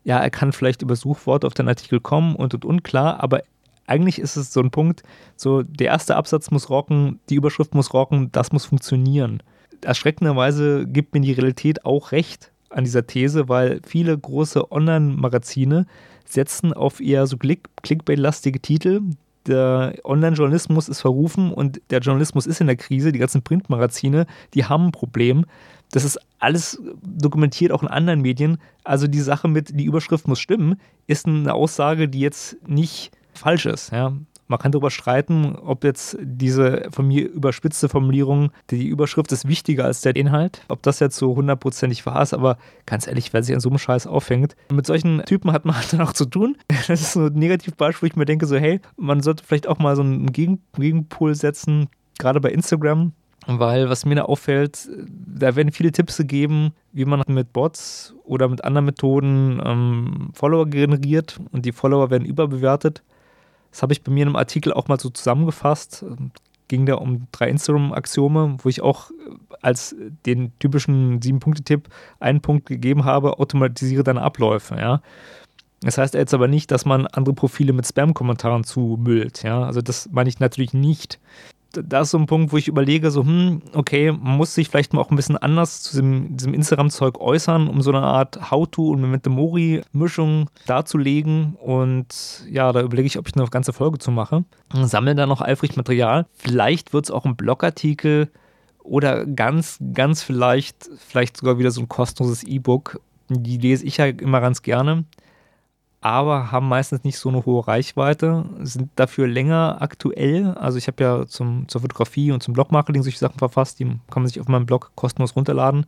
ja, 0.05 0.19
er 0.19 0.31
kann 0.31 0.53
vielleicht 0.53 0.83
über 0.83 0.97
Suchworte 0.97 1.47
auf 1.47 1.55
den 1.55 1.69
Artikel 1.69 2.01
kommen 2.01 2.35
und 2.35 2.55
und 2.55 2.65
und, 2.65 2.83
klar, 2.83 3.23
aber 3.23 3.43
eigentlich 3.87 4.19
ist 4.19 4.37
es 4.37 4.53
so 4.53 4.61
ein 4.61 4.71
Punkt, 4.71 5.03
so 5.37 5.63
der 5.63 5.89
erste 5.89 6.17
Absatz 6.17 6.51
muss 6.51 6.71
rocken, 6.71 7.21
die 7.29 7.35
Überschrift 7.35 7.75
muss 7.75 7.93
rocken, 7.93 8.31
das 8.33 8.53
muss 8.53 8.65
funktionieren. 8.65 9.43
Erschreckenderweise 9.83 10.87
gibt 10.87 11.15
mir 11.15 11.21
die 11.21 11.33
Realität 11.33 11.85
auch 11.85 12.13
recht 12.13 12.53
an 12.71 12.85
dieser 12.85 13.07
These, 13.07 13.49
weil 13.49 13.81
viele 13.85 14.17
große 14.17 14.71
Online-Magazine 14.73 15.87
setzen 16.25 16.73
auf 16.73 17.01
eher 17.01 17.27
so 17.27 17.37
Click 17.37 17.69
Clickbait-lastige 17.83 18.61
Titel. 18.61 19.03
Der 19.47 19.95
Online-Journalismus 20.05 20.89
ist 20.89 21.01
verrufen 21.01 21.53
und 21.53 21.81
der 21.91 22.01
Journalismus 22.01 22.47
ist 22.47 22.61
in 22.61 22.67
der 22.67 22.77
Krise. 22.77 23.13
Die 23.13 23.19
ganzen 23.19 23.43
Printmagazine, 23.43 24.27
die 24.55 24.65
haben 24.65 24.87
ein 24.87 24.93
Problem. 24.93 25.47
Das 25.91 26.05
ist 26.05 26.19
alles 26.39 26.81
dokumentiert, 27.03 27.73
auch 27.73 27.83
in 27.83 27.89
anderen 27.89 28.23
Medien. 28.23 28.59
Also 28.85 29.07
die 29.07 29.21
Sache 29.21 29.49
mit, 29.49 29.79
die 29.79 29.85
Überschrift 29.85 30.27
muss 30.27 30.41
stimmen, 30.41 30.81
ist 31.07 31.27
eine 31.27 31.53
Aussage, 31.53 32.09
die 32.09 32.21
jetzt 32.21 32.57
nicht 32.67 33.13
falsch 33.35 33.67
ist. 33.67 33.93
Ja. 33.93 34.13
Man 34.53 34.59
kann 34.59 34.71
darüber 34.71 34.91
streiten, 34.91 35.57
ob 35.57 35.83
jetzt 35.83 36.19
diese 36.21 36.89
von 36.91 37.09
mir 37.09 37.27
überspitzte 37.27 37.89
Formulierung, 37.89 38.51
die 38.69 38.87
Überschrift 38.87 39.33
ist 39.33 39.49
wichtiger 39.49 39.87
als 39.87 40.03
der 40.03 40.15
Inhalt, 40.15 40.61
ob 40.69 40.83
das 40.83 41.01
jetzt 41.01 41.17
so 41.17 41.35
hundertprozentig 41.35 42.05
wahr 42.05 42.21
ist, 42.21 42.35
aber 42.35 42.59
ganz 42.85 43.07
ehrlich, 43.07 43.33
wer 43.33 43.43
sich 43.43 43.55
an 43.55 43.63
so 43.63 43.71
einem 43.71 43.79
Scheiß 43.79 44.07
aufhängt, 44.07 44.55
mit 44.71 44.87
solchen 44.87 45.23
Typen 45.25 45.53
hat 45.53 45.65
man 45.65 45.77
halt 45.77 45.91
dann 45.95 46.03
auch 46.03 46.13
zu 46.13 46.27
tun. 46.27 46.59
Das 46.69 46.91
ist 46.91 47.15
so 47.15 47.29
ein 47.29 47.33
Negativbeispiel, 47.33 48.03
wo 48.03 48.07
ich 48.09 48.15
mir 48.15 48.27
denke, 48.27 48.45
so, 48.45 48.59
hey, 48.59 48.83
man 48.99 49.23
sollte 49.23 49.43
vielleicht 49.43 49.67
auch 49.67 49.79
mal 49.79 49.97
so 49.97 50.03
einen 50.03 50.31
Gegenpol 50.35 51.35
setzen, 51.35 51.89
gerade 52.19 52.39
bei 52.39 52.51
Instagram, 52.51 53.13
weil 53.47 53.89
was 53.89 54.05
mir 54.05 54.17
da 54.17 54.25
auffällt, 54.25 54.87
da 55.09 55.57
werden 55.57 55.73
viele 55.73 55.93
Tipps 55.93 56.19
gegeben, 56.19 56.73
wie 56.93 57.07
man 57.07 57.23
mit 57.27 57.55
Bots 57.55 58.15
oder 58.25 58.49
mit 58.49 58.65
anderen 58.65 58.85
Methoden 58.85 59.63
ähm, 59.65 60.29
Follower 60.35 60.67
generiert 60.67 61.41
und 61.53 61.65
die 61.65 61.73
Follower 61.73 62.11
werden 62.11 62.27
überbewertet. 62.27 63.03
Das 63.73 63.83
habe 63.83 63.93
ich 63.93 64.05
bei 64.05 64.13
mir 64.13 64.23
in 64.23 64.29
einem 64.29 64.37
Artikel 64.37 64.73
auch 64.73 64.87
mal 64.87 65.01
so 65.01 65.11
zusammengefasst. 65.11 66.05
Ging 66.69 66.87
da 66.87 66.95
um 66.95 67.27
drei 67.33 67.49
Instagram-Axiome, 67.49 68.59
wo 68.63 68.69
ich 68.69 68.81
auch 68.81 69.11
als 69.61 69.97
den 70.25 70.53
typischen 70.61 71.21
Sieben-Punkte-Tipp 71.21 71.89
einen 72.21 72.41
Punkt 72.41 72.67
gegeben 72.67 73.05
habe, 73.05 73.39
automatisiere 73.41 74.05
deine 74.05 74.23
Abläufe, 74.23 74.77
ja. 74.77 75.03
Das 75.81 75.99
heißt 75.99 76.15
jetzt 76.15 76.33
aber 76.33 76.47
nicht, 76.47 76.71
dass 76.71 76.85
man 76.85 77.09
andere 77.09 77.35
Profile 77.35 77.73
mit 77.73 77.87
Spam-Kommentaren 77.87 78.63
zumüllt, 78.63 79.43
ja. 79.43 79.65
Also 79.65 79.83
das 79.83 80.09
meine 80.13 80.29
ich 80.29 80.39
natürlich 80.39 80.73
nicht 80.73 81.19
da 81.73 82.01
ist 82.01 82.11
so 82.11 82.19
ein 82.19 82.27
Punkt, 82.27 82.53
wo 82.53 82.57
ich 82.57 82.69
überlege, 82.69 83.11
so, 83.11 83.25
hm, 83.25 83.63
okay, 83.75 84.13
man 84.13 84.37
muss 84.37 84.55
sich 84.55 84.69
vielleicht 84.69 84.93
mal 84.93 85.01
auch 85.01 85.11
ein 85.11 85.17
bisschen 85.17 85.37
anders 85.37 85.83
zu 85.83 85.93
diesem, 85.93 86.37
diesem 86.37 86.55
Instagram-Zeug 86.55 87.19
äußern, 87.21 87.69
um 87.69 87.83
so 87.83 87.91
eine 87.91 88.03
Art 88.03 88.51
How-To 88.51 88.91
und 88.91 89.01
Memento 89.01 89.31
Mori-Mischung 89.31 90.49
darzulegen. 90.67 91.57
Und 91.57 92.45
ja, 92.51 92.73
da 92.73 92.83
überlege 92.83 93.07
ich, 93.07 93.19
ob 93.19 93.29
ich 93.29 93.37
eine 93.37 93.47
ganze 93.49 93.73
Folge 93.73 93.99
zu 93.99 94.11
mache. 94.11 94.45
Sammle 94.73 95.15
dann 95.15 95.29
noch 95.29 95.41
eifrig 95.41 95.77
Material. 95.77 96.27
Vielleicht 96.35 96.93
wird 96.93 97.07
es 97.07 97.11
auch 97.11 97.25
ein 97.25 97.37
Blogartikel 97.37 98.31
oder 98.83 99.27
ganz, 99.27 99.79
ganz 99.95 100.23
vielleicht, 100.23 100.91
vielleicht 100.99 101.37
sogar 101.37 101.59
wieder 101.59 101.71
so 101.71 101.81
ein 101.81 101.89
kostenloses 101.89 102.43
E-Book. 102.45 103.01
Die 103.29 103.59
lese 103.59 103.85
ich 103.85 103.97
ja 103.97 104.07
immer 104.07 104.41
ganz 104.41 104.63
gerne 104.63 105.05
aber 106.03 106.51
haben 106.51 106.69
meistens 106.69 107.05
nicht 107.05 107.17
so 107.17 107.29
eine 107.29 107.47
hohe 107.47 107.67
Reichweite, 107.67 108.45
sind 108.61 108.91
dafür 108.97 109.29
länger 109.29 109.79
aktuell. 109.81 110.49
Also 110.55 110.77
ich 110.77 110.89
habe 110.89 111.03
ja 111.03 111.27
zum, 111.27 111.69
zur 111.69 111.81
Fotografie 111.81 112.33
und 112.33 112.43
zum 112.43 112.55
Blogmarketing 112.55 113.05
solche 113.05 113.19
Sachen 113.19 113.39
verfasst, 113.39 113.79
die 113.79 113.85
kann 113.85 114.23
man 114.23 114.27
sich 114.27 114.41
auf 114.41 114.49
meinem 114.49 114.67
Blog 114.67 114.91
kostenlos 114.97 115.37
runterladen 115.37 115.87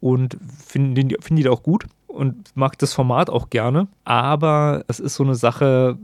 und 0.00 0.36
finde 0.66 1.16
find 1.20 1.38
die 1.38 1.48
auch 1.48 1.62
gut 1.62 1.86
und 2.08 2.50
mag 2.56 2.76
das 2.78 2.92
Format 2.92 3.30
auch 3.30 3.48
gerne. 3.48 3.86
Aber 4.04 4.84
es 4.88 4.98
ist 4.98 5.14
so 5.14 5.22
eine 5.22 5.36
Sache, 5.36 5.98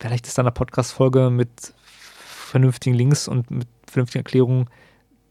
vielleicht 0.00 0.26
ist 0.26 0.36
da 0.36 0.42
eine 0.42 0.50
Podcast-Folge 0.50 1.30
mit 1.30 1.72
vernünftigen 1.78 2.96
Links 2.96 3.28
und 3.28 3.48
mit 3.50 3.68
vernünftigen 3.86 4.24
Erklärungen 4.24 4.68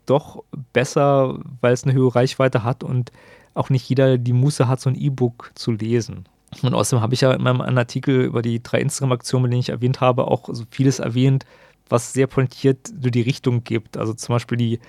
doch 0.06 0.44
besser, 0.72 1.38
weil 1.60 1.74
es 1.74 1.84
eine 1.84 1.94
höhere 1.94 2.16
Reichweite 2.16 2.64
hat 2.64 2.84
und 2.84 3.12
auch 3.56 3.70
nicht 3.70 3.90
jeder 3.90 4.18
die 4.18 4.34
Muße 4.34 4.70
hat, 4.70 4.80
so 4.80 4.90
ein 4.90 4.96
E-Book 4.96 5.52
zu 5.56 5.72
lesen. 5.72 6.30
Und 6.62 6.74
außerdem 6.74 7.02
habe 7.02 7.14
ich 7.14 7.22
ja 7.22 7.34
in 7.34 7.44
meinem 7.44 7.62
Artikel 7.78 8.22
über 8.22 8.42
die 8.42 8.64
drei 8.64 8.80
Instagram-Aktionen, 8.80 9.44
mit 9.44 9.52
denen 9.52 9.60
ich 9.60 9.70
erwähnt 9.70 10.02
habe, 10.02 10.26
auch 10.28 10.50
so 10.52 10.64
vieles 10.72 11.00
erwähnt, 11.00 11.46
was 11.90 12.14
sehr 12.14 12.28
pointiert 12.28 12.88
so 12.88 13.10
die 13.10 13.22
Richtung 13.22 13.64
gibt. 13.64 13.98
Also 13.98 14.14
zum 14.14 14.36
Beispiel 14.36 14.58
die 14.58 14.80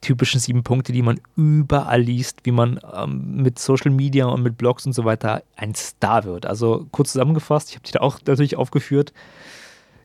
typischen 0.00 0.40
sieben 0.40 0.62
Punkte, 0.62 0.92
die 0.92 1.02
man 1.02 1.20
überall 1.36 2.00
liest, 2.00 2.40
wie 2.44 2.52
man 2.52 2.80
ähm, 2.94 3.42
mit 3.42 3.58
Social 3.58 3.90
Media 3.90 4.26
und 4.26 4.42
mit 4.42 4.56
Blogs 4.56 4.86
und 4.86 4.92
so 4.92 5.04
weiter 5.04 5.42
ein 5.56 5.74
Star 5.74 6.24
wird. 6.24 6.46
Also 6.46 6.86
kurz 6.92 7.12
zusammengefasst, 7.12 7.70
ich 7.70 7.76
habe 7.76 7.86
die 7.86 7.92
da 7.92 8.00
auch 8.00 8.18
natürlich 8.26 8.56
aufgeführt. 8.56 9.12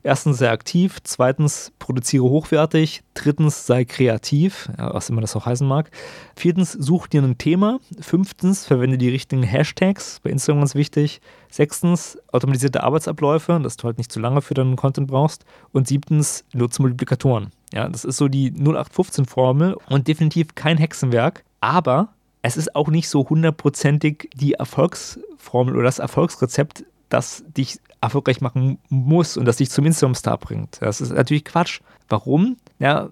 Erstens 0.03 0.39
sei 0.39 0.49
aktiv, 0.49 0.97
zweitens 1.03 1.71
produziere 1.77 2.23
hochwertig, 2.23 3.03
drittens 3.13 3.67
sei 3.67 3.85
kreativ, 3.85 4.69
was 4.77 5.09
immer 5.09 5.21
das 5.21 5.35
auch 5.35 5.45
heißen 5.45 5.67
mag. 5.67 5.91
Viertens 6.35 6.71
such 6.71 7.07
dir 7.07 7.21
ein 7.21 7.37
Thema. 7.37 7.79
Fünftens 7.99 8.65
verwende 8.65 8.97
die 8.97 9.09
richtigen 9.09 9.43
Hashtags, 9.43 10.19
bei 10.23 10.31
Instagram 10.31 10.61
ganz 10.61 10.73
wichtig. 10.73 11.21
Sechstens 11.51 12.17
automatisierte 12.31 12.83
Arbeitsabläufe, 12.83 13.59
dass 13.61 13.77
du 13.77 13.83
halt 13.83 13.99
nicht 13.99 14.11
zu 14.11 14.19
lange 14.19 14.41
für 14.41 14.55
deinen 14.55 14.75
Content 14.75 15.07
brauchst. 15.07 15.45
Und 15.71 15.87
siebtens 15.87 16.45
nutze 16.53 16.81
Multiplikatoren. 16.81 17.51
Ja, 17.71 17.87
das 17.87 18.03
ist 18.03 18.17
so 18.17 18.27
die 18.27 18.51
0815-Formel 18.51 19.77
und 19.87 20.07
definitiv 20.07 20.55
kein 20.55 20.77
Hexenwerk, 20.77 21.43
aber 21.59 22.09
es 22.41 22.57
ist 22.57 22.75
auch 22.75 22.89
nicht 22.89 23.07
so 23.07 23.29
hundertprozentig 23.29 24.29
die 24.33 24.53
Erfolgsformel 24.53 25.75
oder 25.75 25.83
das 25.83 25.99
Erfolgsrezept, 25.99 26.85
das 27.09 27.43
dich 27.55 27.79
erfolgreich 28.01 28.41
machen 28.41 28.79
muss 28.89 29.37
und 29.37 29.45
das 29.45 29.57
dich 29.57 29.69
zum 29.69 29.85
Instagram-Star 29.85 30.37
bringt. 30.37 30.81
Das 30.81 31.01
ist 31.01 31.13
natürlich 31.13 31.45
Quatsch. 31.45 31.81
Warum? 32.09 32.57
Ja, 32.79 33.09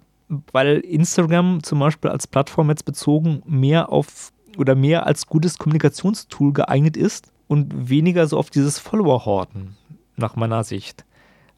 weil 0.51 0.79
Instagram 0.79 1.63
zum 1.63 1.79
Beispiel 1.79 2.12
als 2.12 2.27
Plattform 2.27 2.69
jetzt 2.69 2.86
bezogen 2.86 3.41
mehr 3.46 3.91
auf 3.91 4.31
oder 4.58 4.75
mehr 4.75 5.05
als 5.05 5.27
gutes 5.27 5.58
Kommunikationstool 5.58 6.53
geeignet 6.53 6.98
ist 6.98 7.31
und 7.48 7.89
weniger 7.89 8.27
so 8.27 8.38
auf 8.38 8.50
dieses 8.50 8.79
Follower-Horten, 8.79 9.75
nach 10.17 10.36
meiner 10.36 10.63
Sicht. 10.63 11.05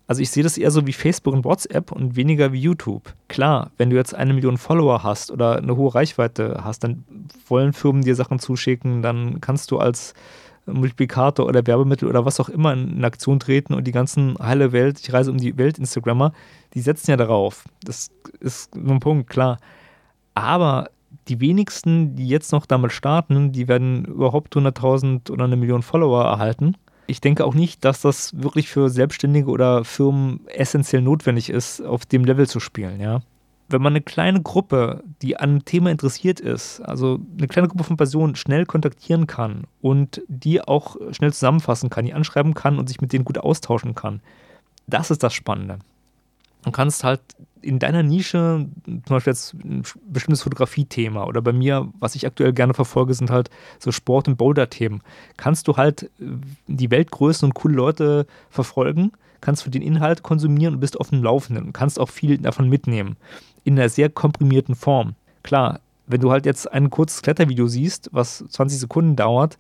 Also 0.08 0.22
ich 0.22 0.30
sehe 0.30 0.44
das 0.44 0.58
eher 0.58 0.72
so 0.72 0.86
wie 0.88 0.94
Facebook 0.94 1.34
und 1.34 1.46
WhatsApp 1.46 1.92
und 1.92 2.18
weniger 2.18 2.52
wie 2.52 2.60
YouTube. 2.60 3.14
Klar, 3.30 3.72
wenn 3.78 3.90
du 3.90 3.96
jetzt 3.96 4.14
eine 4.14 4.34
Million 4.34 4.58
Follower 4.58 5.04
hast 5.04 5.32
oder 5.32 5.58
eine 5.58 5.78
hohe 5.78 5.96
Reichweite 5.96 6.62
hast, 6.66 6.84
dann 6.84 7.06
wollen 7.48 7.72
Firmen 7.72 8.02
dir 8.02 8.16
Sachen 8.16 8.38
zuschicken, 8.38 9.02
dann 9.02 9.40
kannst 9.40 9.72
du 9.72 9.80
als 9.80 10.14
Multiplikator 10.66 11.46
oder 11.46 11.66
Werbemittel 11.66 12.08
oder 12.08 12.26
was 12.26 12.40
auch 12.40 12.50
immer 12.50 12.74
in 12.74 13.04
Aktion 13.04 13.40
treten 13.40 13.74
und 13.74 13.86
die 13.86 13.92
ganzen 13.92 14.38
heile 14.40 14.72
Welt, 14.72 15.00
ich 15.00 15.12
reise 15.12 15.32
um 15.32 15.38
die 15.38 15.58
Welt 15.58 15.78
Instagrammer, 15.78 16.34
die 16.74 16.82
setzen 16.82 17.12
ja 17.12 17.18
darauf. 17.18 17.66
Das 17.84 18.12
ist 18.40 18.74
so 18.74 18.92
ein 18.92 19.00
Punkt, 19.00 19.30
klar. 19.30 19.58
Aber 20.34 20.90
die 21.28 21.40
wenigsten, 21.40 22.16
die 22.16 22.28
jetzt 22.28 22.52
noch 22.52 22.66
damit 22.66 22.92
starten, 22.92 23.52
die 23.52 23.68
werden 23.68 24.06
überhaupt 24.06 24.56
100.000 24.56 25.32
oder 25.32 25.46
eine 25.46 25.58
Million 25.58 25.82
Follower 25.82 26.24
erhalten. 26.24 26.76
Ich 27.08 27.22
denke 27.22 27.46
auch 27.46 27.54
nicht, 27.54 27.84
dass 27.84 28.02
das 28.02 28.42
wirklich 28.42 28.70
für 28.70 28.90
Selbstständige 28.90 29.50
oder 29.50 29.84
Firmen 29.84 30.48
essentiell 30.48 31.02
notwendig 31.02 31.50
ist, 31.50 31.82
auf 31.82 32.06
dem 32.06 32.24
Level 32.24 32.48
zu 32.48 32.60
spielen, 32.60 33.02
ja 33.02 33.22
wenn 33.72 33.82
man 33.82 33.94
eine 33.94 34.02
kleine 34.02 34.42
Gruppe, 34.42 35.04
die 35.22 35.38
an 35.38 35.50
einem 35.50 35.66
Thema 35.66 35.92
interessiert 35.92 36.40
ist, 36.40 36.82
also 36.82 37.20
eine 37.38 37.48
kleine 37.48 37.68
Gruppe 37.68 37.84
von 37.84 37.98
Personen 37.98 38.36
schnell 38.36 38.66
kontaktieren 38.66 39.28
kann 39.28 39.66
und 39.82 40.22
die 40.28 40.62
auch 40.62 40.96
schnell 41.12 41.34
zusammenfassen 41.34 41.90
kann, 41.90 42.06
die 42.06 42.14
anschreiben 42.14 42.54
kann 42.54 42.78
und 42.80 42.88
sich 42.88 43.02
mit 43.02 43.14
denen 43.14 43.26
gut 43.26 43.38
austauschen 43.38 43.96
kann, 43.96 44.22
das 44.88 45.12
ist 45.12 45.24
das 45.24 45.34
Spannende. 45.34 45.80
Du 46.64 46.72
kannst 46.72 47.04
halt 47.04 47.22
in 47.62 47.80
deiner 47.80 48.04
Nische, 48.04 48.68
zum 48.86 49.02
Beispiel 49.08 49.32
jetzt 49.32 49.54
ein 49.54 49.84
bestimmtes 50.08 50.44
Fotografie-Thema 50.44 51.26
oder 51.26 51.42
bei 51.42 51.54
mir, 51.54 51.90
was 52.00 52.16
ich 52.16 52.26
aktuell 52.26 52.54
gerne 52.54 52.74
verfolge, 52.74 53.14
sind 53.14 53.30
halt 53.30 53.50
so 53.80 53.92
Sport- 53.92 54.28
und 54.28 54.38
Boulder-Themen, 54.38 55.02
kannst 55.38 55.68
du 55.68 55.78
halt 55.78 56.04
äh, 56.04 56.26
die 56.68 56.92
Weltgrößen 56.92 57.48
und 57.48 57.54
coole 57.54 57.76
Leute 57.76 58.26
verfolgen, 58.50 59.12
kannst 59.42 59.66
du 59.66 59.70
den 59.70 59.82
Inhalt 59.82 60.24
konsumieren 60.24 60.76
und 60.76 60.80
bist 60.80 61.00
auf 61.00 61.10
dem 61.10 61.24
Laufenden 61.24 61.66
und 61.66 61.74
kannst 61.74 62.00
auch 62.00 62.10
viel 62.10 62.38
davon 62.38 62.70
mitnehmen 62.70 63.18
in 63.64 63.78
einer 63.78 63.90
sehr 63.90 64.10
komprimierten 64.10 64.76
Form. 64.76 65.16
Klar, 65.44 65.80
wenn 66.08 66.22
du 66.22 66.32
halt 66.32 66.46
jetzt 66.46 66.72
ein 66.72 66.90
kurzes 66.90 67.22
Klettervideo 67.22 67.68
siehst, 67.68 68.10
was 68.12 68.44
20 68.50 68.80
Sekunden 68.80 69.16
dauert, 69.16 69.58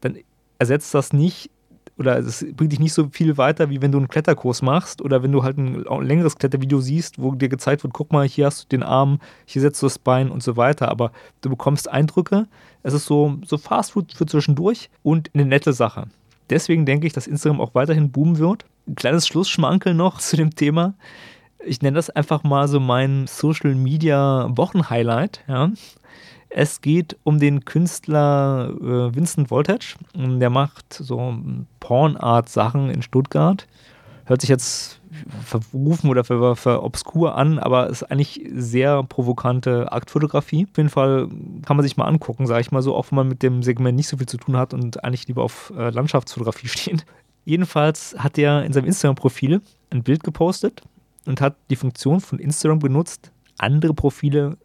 dann 0.00 0.18
ersetzt 0.58 0.94
das 0.94 1.12
nicht 1.12 1.50
oder 1.96 2.18
es 2.18 2.44
bringt 2.56 2.72
dich 2.72 2.80
nicht 2.80 2.92
so 2.92 3.08
viel 3.10 3.36
weiter, 3.36 3.70
wie 3.70 3.80
wenn 3.80 3.92
du 3.92 3.98
einen 3.98 4.08
Kletterkurs 4.08 4.62
machst 4.62 5.00
oder 5.00 5.22
wenn 5.22 5.32
du 5.32 5.42
halt 5.42 5.58
ein 5.58 5.84
längeres 6.02 6.36
Klettervideo 6.36 6.80
siehst, 6.80 7.20
wo 7.20 7.32
dir 7.34 7.48
gezeigt 7.48 7.84
wird, 7.84 7.92
guck 7.92 8.12
mal, 8.12 8.26
hier 8.26 8.46
hast 8.46 8.64
du 8.64 8.68
den 8.68 8.82
Arm, 8.82 9.20
hier 9.46 9.62
setzt 9.62 9.80
du 9.82 9.86
das 9.86 9.98
Bein 9.98 10.30
und 10.30 10.42
so 10.42 10.56
weiter. 10.56 10.88
Aber 10.88 11.12
du 11.40 11.50
bekommst 11.50 11.90
Eindrücke. 11.90 12.46
Es 12.82 12.94
ist 12.94 13.06
so, 13.06 13.38
so 13.46 13.58
Fast 13.58 13.92
Food 13.92 14.12
für 14.12 14.26
zwischendurch 14.26 14.90
und 15.02 15.30
eine 15.34 15.44
nette 15.44 15.72
Sache. 15.72 16.08
Deswegen 16.50 16.84
denke 16.84 17.06
ich, 17.06 17.12
dass 17.12 17.26
Instagram 17.26 17.60
auch 17.60 17.74
weiterhin 17.74 18.10
boomen 18.10 18.38
wird. 18.38 18.64
Ein 18.86 18.96
kleines 18.96 19.26
Schlussschmankel 19.26 19.94
noch 19.94 20.18
zu 20.20 20.36
dem 20.36 20.54
Thema 20.54 20.94
ich 21.66 21.82
nenne 21.82 21.96
das 21.96 22.10
einfach 22.10 22.42
mal 22.42 22.68
so 22.68 22.80
mein 22.80 23.26
Social 23.26 23.74
Media 23.74 24.48
Wochenhighlight. 24.50 25.42
Ja. 25.48 25.70
Es 26.56 26.80
geht 26.80 27.16
um 27.24 27.40
den 27.40 27.64
Künstler 27.64 28.70
äh, 28.80 29.12
Vincent 29.12 29.50
Voltage. 29.50 29.96
Der 30.14 30.50
macht 30.50 30.92
so 30.92 31.34
Pornart-Sachen 31.80 32.90
in 32.90 33.02
Stuttgart. 33.02 33.66
Hört 34.24 34.40
sich 34.40 34.50
jetzt 34.50 35.00
verrufen 35.44 36.10
oder 36.10 36.22
für, 36.22 36.54
für 36.54 36.84
obskur 36.84 37.34
an, 37.34 37.58
aber 37.58 37.88
ist 37.88 38.04
eigentlich 38.04 38.48
sehr 38.54 39.02
provokante 39.02 39.90
Aktfotografie. 39.90 40.68
Auf 40.70 40.76
jeden 40.76 40.90
Fall 40.90 41.28
kann 41.66 41.76
man 41.76 41.82
sich 41.82 41.96
mal 41.96 42.06
angucken, 42.06 42.46
sage 42.46 42.60
ich 42.60 42.70
mal 42.70 42.82
so, 42.82 42.94
auch 42.94 43.10
wenn 43.10 43.16
man 43.16 43.28
mit 43.28 43.42
dem 43.42 43.64
Segment 43.64 43.96
nicht 43.96 44.06
so 44.06 44.16
viel 44.16 44.28
zu 44.28 44.36
tun 44.36 44.56
hat 44.56 44.72
und 44.72 45.02
eigentlich 45.02 45.26
lieber 45.26 45.42
auf 45.42 45.72
äh, 45.76 45.90
Landschaftsfotografie 45.90 46.68
steht. 46.68 47.04
Jedenfalls 47.44 48.14
hat 48.16 48.38
er 48.38 48.64
in 48.64 48.72
seinem 48.72 48.86
Instagram-Profil 48.86 49.60
ein 49.90 50.04
Bild 50.04 50.22
gepostet 50.22 50.82
und 51.26 51.40
hat 51.40 51.56
die 51.68 51.76
Funktion 51.76 52.20
von 52.20 52.38
Instagram 52.38 52.78
genutzt, 52.78 53.32
andere 53.58 53.92
Profile 53.92 54.56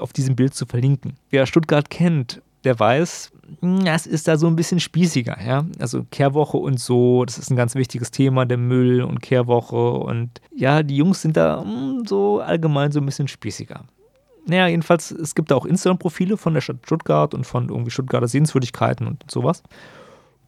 auf 0.00 0.12
diesem 0.12 0.36
Bild 0.36 0.54
zu 0.54 0.66
verlinken. 0.66 1.14
Wer 1.30 1.46
Stuttgart 1.46 1.90
kennt, 1.90 2.42
der 2.64 2.78
weiß, 2.78 3.32
hm, 3.60 3.86
es 3.86 4.06
ist 4.06 4.28
da 4.28 4.36
so 4.36 4.46
ein 4.46 4.56
bisschen 4.56 4.80
spießiger. 4.80 5.38
Ja? 5.44 5.64
Also 5.78 6.04
Kehrwoche 6.10 6.56
und 6.56 6.80
so, 6.80 7.24
das 7.24 7.38
ist 7.38 7.50
ein 7.50 7.56
ganz 7.56 7.74
wichtiges 7.74 8.10
Thema, 8.10 8.44
der 8.44 8.58
Müll 8.58 9.02
und 9.02 9.22
Kehrwoche. 9.22 9.92
Und 9.92 10.40
ja, 10.54 10.82
die 10.82 10.96
Jungs 10.96 11.22
sind 11.22 11.36
da 11.36 11.62
hm, 11.62 12.04
so 12.06 12.40
allgemein 12.40 12.92
so 12.92 13.00
ein 13.00 13.06
bisschen 13.06 13.28
spießiger. 13.28 13.84
Naja, 14.46 14.68
jedenfalls, 14.68 15.10
es 15.10 15.34
gibt 15.34 15.50
da 15.50 15.56
auch 15.56 15.64
Instagram-Profile 15.64 16.36
von 16.36 16.54
der 16.54 16.60
Stadt 16.60 16.78
Stuttgart 16.84 17.34
und 17.34 17.44
von 17.44 17.68
irgendwie 17.68 17.90
Stuttgarter 17.90 18.28
Sehenswürdigkeiten 18.28 19.06
und 19.06 19.28
sowas. 19.30 19.62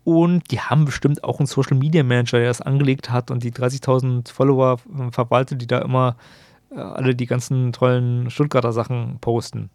Und 0.05 0.51
die 0.51 0.61
haben 0.61 0.85
bestimmt 0.85 1.23
auch 1.23 1.39
einen 1.39 1.47
Social 1.47 1.77
Media 1.77 2.03
Manager, 2.03 2.39
der 2.39 2.49
das 2.49 2.61
angelegt 2.61 3.11
hat 3.11 3.31
und 3.31 3.43
die 3.43 3.53
30.000 3.53 4.33
Follower 4.33 4.79
verwaltet, 5.11 5.61
die 5.61 5.67
da 5.67 5.81
immer 5.81 6.11
äh, 6.11 6.48
alle 6.71 7.15
die 7.15 7.27
ganzen 7.27 7.73
tollen 7.73 8.31
Stuttgarter 8.31 8.73
Sachen 8.73 9.19
posten. 9.21 9.71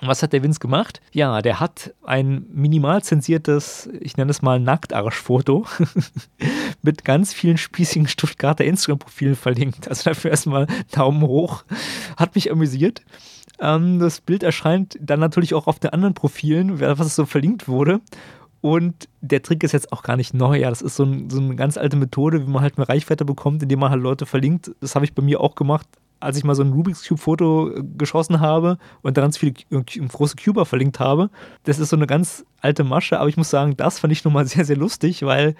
Was 0.00 0.22
hat 0.22 0.32
der 0.32 0.44
Vince 0.44 0.60
gemacht? 0.60 1.00
Ja, 1.12 1.42
der 1.42 1.58
hat 1.58 1.92
ein 2.04 2.46
minimal 2.52 3.02
zensiertes, 3.02 3.88
ich 4.00 4.16
nenne 4.16 4.30
es 4.30 4.42
mal 4.42 4.60
Nacktarschfoto 4.60 5.66
mit 6.82 7.04
ganz 7.04 7.32
vielen 7.32 7.56
spießigen 7.56 8.06
Stuttgarter 8.06 8.64
Instagram-Profilen 8.64 9.34
verlinkt. 9.34 9.88
Also 9.88 10.10
dafür 10.10 10.30
erstmal 10.30 10.68
Daumen 10.92 11.22
hoch. 11.22 11.64
Hat 12.16 12.36
mich 12.36 12.52
amüsiert. 12.52 13.02
Ähm, 13.58 13.98
das 13.98 14.20
Bild 14.20 14.44
erscheint 14.44 14.96
dann 15.00 15.18
natürlich 15.18 15.54
auch 15.54 15.66
auf 15.66 15.80
den 15.80 15.90
anderen 15.90 16.14
Profilen, 16.14 16.78
was 16.80 17.16
so 17.16 17.26
verlinkt 17.26 17.66
wurde. 17.66 18.00
Und 18.60 19.08
der 19.20 19.42
Trick 19.42 19.64
ist 19.64 19.72
jetzt 19.72 19.92
auch 19.92 20.02
gar 20.02 20.16
nicht 20.16 20.32
neu. 20.32 20.58
Ja, 20.58 20.70
das 20.70 20.82
ist 20.82 20.94
so, 20.94 21.04
ein, 21.04 21.28
so 21.28 21.40
eine 21.40 21.56
ganz 21.56 21.76
alte 21.76 21.96
Methode, 21.96 22.46
wie 22.46 22.50
man 22.50 22.62
halt 22.62 22.76
eine 22.76 22.88
Reichweite 22.88 23.24
bekommt, 23.24 23.62
indem 23.64 23.80
man 23.80 23.90
halt 23.90 24.02
Leute 24.02 24.26
verlinkt. 24.26 24.70
Das 24.80 24.94
habe 24.94 25.04
ich 25.04 25.14
bei 25.14 25.22
mir 25.22 25.40
auch 25.40 25.56
gemacht, 25.56 25.88
als 26.20 26.36
ich 26.36 26.44
mal 26.44 26.54
so 26.54 26.62
ein 26.62 26.72
Rubik's 26.72 27.06
Cube-Foto 27.06 27.70
äh, 27.70 27.82
geschossen 27.96 28.40
habe 28.40 28.78
und 29.02 29.16
da 29.16 29.22
ganz 29.22 29.38
viele 29.38 29.54
äh, 29.70 29.82
große 29.82 30.36
Cuber 30.36 30.66
verlinkt 30.66 31.00
habe. 31.00 31.30
Das 31.64 31.78
ist 31.78 31.90
so 31.90 31.96
eine 31.96 32.06
ganz 32.06 32.44
alte 32.60 32.84
Masche, 32.84 33.20
aber 33.20 33.28
ich 33.28 33.36
muss 33.36 33.50
sagen, 33.50 33.76
das 33.76 33.98
fand 33.98 34.12
ich 34.12 34.24
nochmal 34.24 34.46
sehr, 34.48 34.64
sehr 34.64 34.76
lustig, 34.76 35.22
weil 35.22 35.54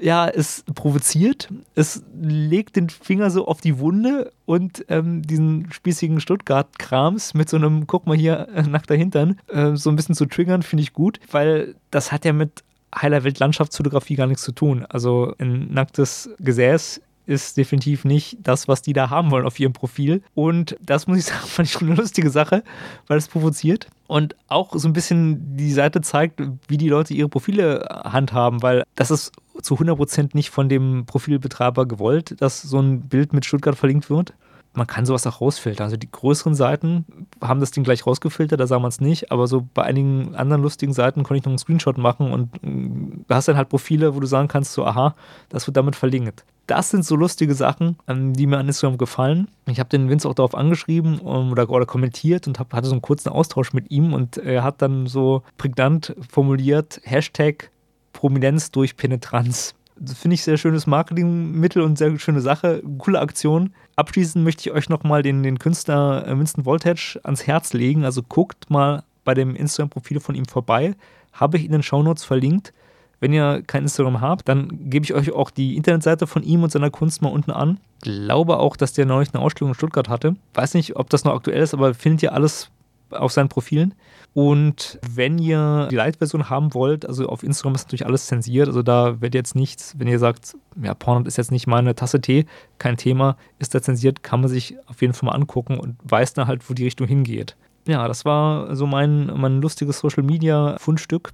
ja, 0.00 0.28
es 0.28 0.64
provoziert, 0.74 1.48
es 1.74 2.02
legt 2.20 2.76
den 2.76 2.88
Finger 2.88 3.30
so 3.30 3.48
auf 3.48 3.60
die 3.60 3.78
Wunde 3.78 4.32
und 4.44 4.84
ähm, 4.88 5.22
diesen 5.22 5.72
spießigen 5.72 6.20
Stuttgart-Krams 6.20 7.34
mit 7.34 7.48
so 7.48 7.56
einem, 7.56 7.86
guck 7.86 8.06
mal 8.06 8.16
hier, 8.16 8.48
äh, 8.54 8.62
nackter 8.62 8.94
Hintern, 8.94 9.40
äh, 9.48 9.74
so 9.74 9.90
ein 9.90 9.96
bisschen 9.96 10.14
zu 10.14 10.26
triggern, 10.26 10.62
finde 10.62 10.82
ich 10.82 10.92
gut, 10.92 11.18
weil 11.32 11.74
das 11.90 12.12
hat 12.12 12.24
ja 12.24 12.32
mit 12.32 12.62
heiler 12.94 13.24
Weltlandschaftsfotografie 13.24 14.14
gar 14.14 14.26
nichts 14.26 14.42
zu 14.42 14.52
tun. 14.52 14.86
Also 14.88 15.34
ein 15.38 15.72
nacktes 15.72 16.30
Gesäß 16.38 17.00
ist 17.28 17.58
definitiv 17.58 18.04
nicht 18.04 18.38
das, 18.42 18.68
was 18.68 18.80
die 18.80 18.94
da 18.94 19.10
haben 19.10 19.30
wollen 19.30 19.46
auf 19.46 19.60
ihrem 19.60 19.74
Profil. 19.74 20.22
Und 20.34 20.76
das 20.80 21.06
muss 21.06 21.18
ich 21.18 21.24
sagen, 21.26 21.46
fand 21.46 21.68
ich 21.68 21.72
schon 21.72 21.88
eine 21.88 21.96
lustige 21.96 22.30
Sache, 22.30 22.64
weil 23.06 23.18
es 23.18 23.28
provoziert 23.28 23.88
und 24.06 24.34
auch 24.48 24.74
so 24.74 24.88
ein 24.88 24.94
bisschen 24.94 25.56
die 25.56 25.72
Seite 25.72 26.00
zeigt, 26.00 26.40
wie 26.66 26.78
die 26.78 26.88
Leute 26.88 27.12
ihre 27.14 27.28
Profile 27.28 27.86
handhaben, 28.04 28.62
weil 28.62 28.84
das 28.96 29.10
ist 29.10 29.32
zu 29.60 29.74
100% 29.74 30.30
nicht 30.32 30.50
von 30.50 30.68
dem 30.68 31.04
Profilbetreiber 31.06 31.86
gewollt, 31.86 32.40
dass 32.40 32.62
so 32.62 32.80
ein 32.80 33.02
Bild 33.02 33.32
mit 33.32 33.44
Stuttgart 33.44 33.76
verlinkt 33.76 34.08
wird. 34.08 34.32
Man 34.78 34.86
kann 34.86 35.04
sowas 35.04 35.26
auch 35.26 35.40
rausfiltern. 35.40 35.86
Also 35.86 35.96
die 35.96 36.08
größeren 36.10 36.54
Seiten 36.54 37.04
haben 37.42 37.58
das 37.58 37.72
Ding 37.72 37.82
gleich 37.82 38.06
rausgefiltert, 38.06 38.60
da 38.60 38.68
sah 38.68 38.78
man 38.78 38.90
es 38.90 39.00
nicht, 39.00 39.32
aber 39.32 39.48
so 39.48 39.66
bei 39.74 39.82
einigen 39.82 40.36
anderen 40.36 40.62
lustigen 40.62 40.92
Seiten 40.92 41.24
konnte 41.24 41.38
ich 41.38 41.44
noch 41.44 41.50
einen 41.50 41.58
Screenshot 41.58 41.98
machen 41.98 42.30
und 42.30 42.62
mm, 42.62 43.24
du 43.26 43.34
hast 43.34 43.48
dann 43.48 43.56
halt 43.56 43.70
Profile, 43.70 44.14
wo 44.14 44.20
du 44.20 44.28
sagen 44.28 44.46
kannst, 44.46 44.74
so, 44.74 44.86
aha, 44.86 45.16
das 45.48 45.66
wird 45.66 45.76
damit 45.76 45.96
verlinkt. 45.96 46.44
Das 46.68 46.90
sind 46.90 47.04
so 47.04 47.16
lustige 47.16 47.54
Sachen, 47.54 47.96
ähm, 48.06 48.34
die 48.34 48.46
mir 48.46 48.58
an 48.58 48.68
Instagram 48.68 48.98
gefallen. 48.98 49.48
Ich 49.66 49.80
habe 49.80 49.88
den 49.88 50.08
Vince 50.08 50.28
auch 50.28 50.34
darauf 50.34 50.54
angeschrieben 50.54 51.20
ähm, 51.26 51.50
oder, 51.50 51.68
oder 51.68 51.84
kommentiert 51.84 52.46
und 52.46 52.60
hab, 52.60 52.72
hatte 52.72 52.86
so 52.86 52.92
einen 52.92 53.02
kurzen 53.02 53.30
Austausch 53.30 53.72
mit 53.72 53.90
ihm 53.90 54.12
und 54.12 54.36
er 54.36 54.62
hat 54.62 54.80
dann 54.80 55.08
so 55.08 55.42
prägnant 55.56 56.14
formuliert, 56.30 57.00
Hashtag 57.02 57.72
Prominenz 58.12 58.70
durch 58.70 58.96
Penetranz. 58.96 59.74
Finde 60.14 60.34
ich 60.34 60.44
sehr 60.44 60.56
schönes 60.56 60.86
Marketingmittel 60.86 61.82
und 61.82 61.98
sehr 61.98 62.16
schöne 62.20 62.40
Sache. 62.40 62.80
Coole 62.98 63.18
Aktion. 63.18 63.74
Abschließend 63.98 64.44
möchte 64.44 64.60
ich 64.60 64.70
euch 64.72 64.88
nochmal 64.88 65.24
den, 65.24 65.42
den 65.42 65.58
Künstler 65.58 66.24
äh, 66.24 66.38
Winston 66.38 66.64
Voltage 66.64 67.18
ans 67.24 67.48
Herz 67.48 67.72
legen. 67.72 68.04
Also 68.04 68.22
guckt 68.22 68.70
mal 68.70 69.02
bei 69.24 69.34
dem 69.34 69.56
Instagram-Profil 69.56 70.20
von 70.20 70.36
ihm 70.36 70.44
vorbei. 70.44 70.94
Habe 71.32 71.56
ich 71.56 71.64
in 71.64 71.72
den 71.72 71.82
Shownotes 71.82 72.22
verlinkt. 72.22 72.72
Wenn 73.18 73.32
ihr 73.32 73.64
kein 73.66 73.82
Instagram 73.82 74.20
habt, 74.20 74.48
dann 74.48 74.88
gebe 74.88 75.02
ich 75.02 75.14
euch 75.14 75.32
auch 75.32 75.50
die 75.50 75.76
Internetseite 75.76 76.28
von 76.28 76.44
ihm 76.44 76.62
und 76.62 76.70
seiner 76.70 76.90
Kunst 76.90 77.22
mal 77.22 77.30
unten 77.30 77.50
an. 77.50 77.80
Glaube 78.00 78.58
auch, 78.58 78.76
dass 78.76 78.92
der 78.92 79.04
neulich 79.04 79.34
eine 79.34 79.42
Ausstellung 79.42 79.72
in 79.72 79.74
Stuttgart 79.74 80.08
hatte. 80.08 80.36
Weiß 80.54 80.74
nicht, 80.74 80.94
ob 80.94 81.10
das 81.10 81.24
noch 81.24 81.34
aktuell 81.34 81.60
ist, 81.60 81.74
aber 81.74 81.92
findet 81.92 82.22
ihr 82.22 82.32
alles 82.32 82.70
auf 83.10 83.32
seinen 83.32 83.48
Profilen. 83.48 83.94
Und 84.34 84.98
wenn 85.10 85.38
ihr 85.38 85.88
die 85.90 85.96
Light-Version 85.96 86.48
haben 86.48 86.74
wollt, 86.74 87.06
also 87.06 87.28
auf 87.28 87.42
Instagram 87.42 87.74
ist 87.74 87.86
natürlich 87.86 88.06
alles 88.06 88.26
zensiert, 88.26 88.68
also 88.68 88.82
da 88.82 89.20
wird 89.20 89.34
jetzt 89.34 89.56
nichts, 89.56 89.94
wenn 89.98 90.06
ihr 90.06 90.18
sagt, 90.18 90.56
ja, 90.80 90.94
Pornhub 90.94 91.26
ist 91.26 91.38
jetzt 91.38 91.50
nicht 91.50 91.66
meine 91.66 91.94
Tasse 91.94 92.20
Tee, 92.20 92.46
kein 92.78 92.96
Thema, 92.96 93.36
ist 93.58 93.74
da 93.74 93.82
zensiert, 93.82 94.22
kann 94.22 94.40
man 94.40 94.48
sich 94.48 94.76
auf 94.86 95.00
jeden 95.00 95.12
Fall 95.12 95.28
mal 95.28 95.34
angucken 95.34 95.78
und 95.78 95.96
weiß 96.04 96.34
dann 96.34 96.46
halt, 96.46 96.68
wo 96.70 96.74
die 96.74 96.84
Richtung 96.84 97.06
hingeht. 97.08 97.56
Ja, 97.86 98.06
das 98.06 98.24
war 98.24 98.76
so 98.76 98.86
mein, 98.86 99.32
mein 99.34 99.60
lustiges 99.60 99.98
Social-Media-Fundstück. 99.98 101.32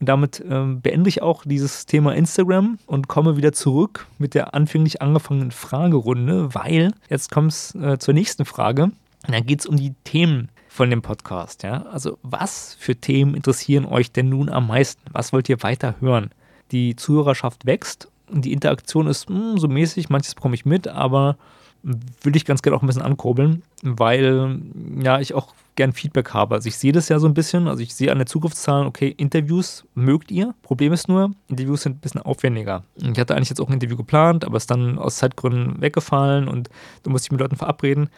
Und 0.00 0.08
damit 0.08 0.42
ähm, 0.48 0.80
beende 0.80 1.08
ich 1.08 1.22
auch 1.22 1.44
dieses 1.44 1.86
Thema 1.86 2.14
Instagram 2.14 2.78
und 2.86 3.06
komme 3.06 3.36
wieder 3.36 3.52
zurück 3.52 4.06
mit 4.18 4.34
der 4.34 4.54
anfänglich 4.54 5.00
angefangenen 5.02 5.52
Fragerunde, 5.52 6.54
weil 6.54 6.92
jetzt 7.08 7.30
kommt 7.30 7.52
es 7.52 7.74
äh, 7.74 7.98
zur 7.98 8.14
nächsten 8.14 8.46
Frage. 8.46 8.84
Und 8.84 9.34
dann 9.34 9.44
geht 9.44 9.60
es 9.60 9.66
um 9.66 9.76
die 9.76 9.94
Themen 10.04 10.48
von 10.70 10.88
dem 10.88 11.02
Podcast. 11.02 11.64
Ja? 11.64 11.82
Also 11.90 12.18
was 12.22 12.76
für 12.78 12.94
Themen 12.94 13.34
interessieren 13.34 13.84
euch 13.84 14.12
denn 14.12 14.28
nun 14.28 14.48
am 14.48 14.68
meisten? 14.68 15.02
Was 15.10 15.32
wollt 15.32 15.48
ihr 15.48 15.62
weiter 15.64 15.96
hören? 16.00 16.30
Die 16.70 16.94
Zuhörerschaft 16.94 17.66
wächst 17.66 18.08
und 18.30 18.44
die 18.44 18.52
Interaktion 18.52 19.08
ist 19.08 19.28
mh, 19.28 19.36
hm, 19.36 19.58
so 19.58 19.66
mäßig, 19.66 20.08
manches 20.10 20.36
bekomme 20.36 20.54
ich 20.54 20.64
mit, 20.64 20.86
aber 20.86 21.36
will 21.82 22.36
ich 22.36 22.44
ganz 22.44 22.62
gerne 22.62 22.76
auch 22.76 22.82
ein 22.82 22.86
bisschen 22.86 23.02
ankurbeln, 23.02 23.62
weil 23.82 24.60
ja 25.02 25.18
ich 25.18 25.34
auch 25.34 25.54
gern 25.74 25.92
Feedback 25.92 26.34
habe. 26.34 26.54
Also 26.54 26.68
ich 26.68 26.76
sehe 26.76 26.92
das 26.92 27.08
ja 27.08 27.18
so 27.18 27.26
ein 27.26 27.34
bisschen, 27.34 27.66
also 27.66 27.82
ich 27.82 27.92
sehe 27.94 28.12
an 28.12 28.18
den 28.18 28.28
Zukunftszahlen, 28.28 28.86
okay, 28.86 29.12
Interviews 29.16 29.84
mögt 29.94 30.30
ihr. 30.30 30.54
Problem 30.62 30.92
ist 30.92 31.08
nur, 31.08 31.32
Interviews 31.48 31.82
sind 31.82 31.96
ein 31.96 32.00
bisschen 32.00 32.22
aufwendiger. 32.22 32.84
Ich 32.94 33.18
hatte 33.18 33.34
eigentlich 33.34 33.48
jetzt 33.48 33.60
auch 33.60 33.68
ein 33.68 33.74
Interview 33.74 33.96
geplant, 33.96 34.44
aber 34.44 34.56
ist 34.56 34.70
dann 34.70 34.98
aus 34.98 35.16
Zeitgründen 35.16 35.80
weggefallen 35.80 36.46
und 36.46 36.68
da 37.02 37.10
musste 37.10 37.26
ich 37.26 37.32
mit 37.32 37.40
Leuten 37.40 37.56
verabreden. 37.56 38.08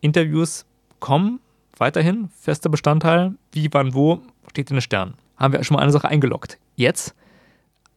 Interviews 0.00 0.64
kommen 1.00 1.40
weiterhin, 1.80 2.28
fester 2.40 2.68
Bestandteil. 2.68 3.34
Wie, 3.52 3.68
wann, 3.72 3.94
wo, 3.94 4.20
steht 4.50 4.70
in 4.70 4.76
den 4.76 4.82
Sternen. 4.82 5.14
Haben 5.36 5.52
wir 5.52 5.62
schon 5.64 5.76
mal 5.76 5.82
eine 5.82 5.92
Sache 5.92 6.08
eingeloggt. 6.08 6.58
Jetzt 6.76 7.14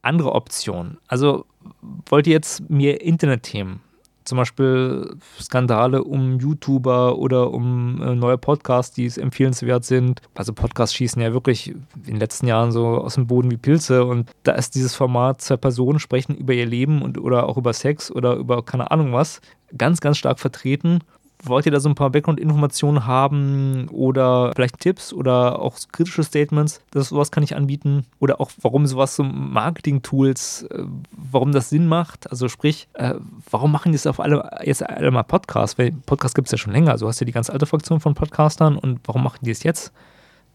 andere 0.02 0.34
Optionen. 0.34 0.98
Also 1.08 1.46
wollt 2.10 2.28
ihr 2.28 2.34
jetzt 2.34 2.70
mehr 2.70 3.02
Internetthemen 3.02 3.82
zum 4.24 4.38
Beispiel 4.38 5.16
Skandale 5.40 6.04
um 6.04 6.40
YouTuber 6.40 7.18
oder 7.18 7.52
um 7.52 8.02
äh, 8.02 8.16
neue 8.16 8.38
Podcasts, 8.38 8.94
die 8.94 9.06
es 9.06 9.18
empfehlenswert 9.18 9.84
sind. 9.84 10.22
Also 10.36 10.54
Podcasts 10.54 10.96
schießen 10.96 11.22
ja 11.22 11.34
wirklich 11.34 11.70
in 11.70 11.86
den 12.06 12.18
letzten 12.18 12.48
Jahren 12.48 12.72
so 12.72 12.86
aus 12.86 13.16
dem 13.16 13.28
Boden 13.28 13.52
wie 13.52 13.58
Pilze 13.58 14.06
und 14.06 14.30
da 14.44 14.54
ist 14.54 14.76
dieses 14.76 14.96
Format, 14.96 15.42
zwei 15.42 15.58
Personen 15.58 16.00
sprechen 16.00 16.36
über 16.36 16.54
ihr 16.54 16.66
Leben 16.66 17.02
und 17.02 17.18
oder 17.18 17.48
auch 17.48 17.58
über 17.58 17.74
Sex 17.74 18.12
oder 18.12 18.36
über 18.36 18.64
keine 18.64 18.92
Ahnung 18.92 19.14
was, 19.14 19.42
ganz, 19.78 20.02
ganz 20.02 20.18
stark 20.18 20.40
vertreten 20.40 21.00
wollt 21.44 21.66
ihr 21.66 21.72
da 21.72 21.80
so 21.80 21.90
ein 21.90 21.96
paar 21.96 22.10
Background-Informationen 22.10 23.06
haben 23.06 23.88
oder 23.90 24.52
vielleicht 24.56 24.80
Tipps 24.80 25.14
oder 25.14 25.60
auch 25.60 25.78
kritische 25.92 26.24
Statements? 26.24 26.82
Das 26.92 27.10
sowas 27.10 27.32
kann 27.32 27.44
ich 27.44 27.56
anbieten. 27.56 28.06
Oder 28.20 28.40
auch, 28.40 28.52
warum 28.62 28.86
sowas 28.86 29.16
so 29.16 29.24
Marketing-Tools, 29.24 30.64
äh, 30.64 30.84
warum 31.12 31.52
das 31.52 31.70
Sinn 31.70 31.88
macht. 31.88 32.30
Also 32.30 32.50
sprich, 32.50 32.88
äh, 32.94 33.16
warum 33.50 33.72
machen 33.72 33.92
die 33.92 33.96
es 33.96 34.08
auf 34.08 34.20
alle 34.20 34.50
jetzt 34.64 34.88
alle 34.88 35.12
mal 35.12 35.24
Podcasts? 35.24 35.78
Weil 35.78 35.92
Podcast 36.06 36.36
gibt 36.36 36.48
es 36.48 36.52
ja 36.52 36.58
schon 36.58 36.74
länger. 36.74 36.92
Also 36.92 37.08
hast 37.08 37.20
ja 37.20 37.26
die 37.26 37.32
ganz 37.32 37.50
alte 37.50 37.66
Fraktion 37.66 38.00
von 38.00 38.14
Podcastern 38.14 38.78
und 38.78 39.00
warum 39.06 39.24
machen 39.24 39.40
die 39.42 39.52
es 39.52 39.64
jetzt? 39.64 39.92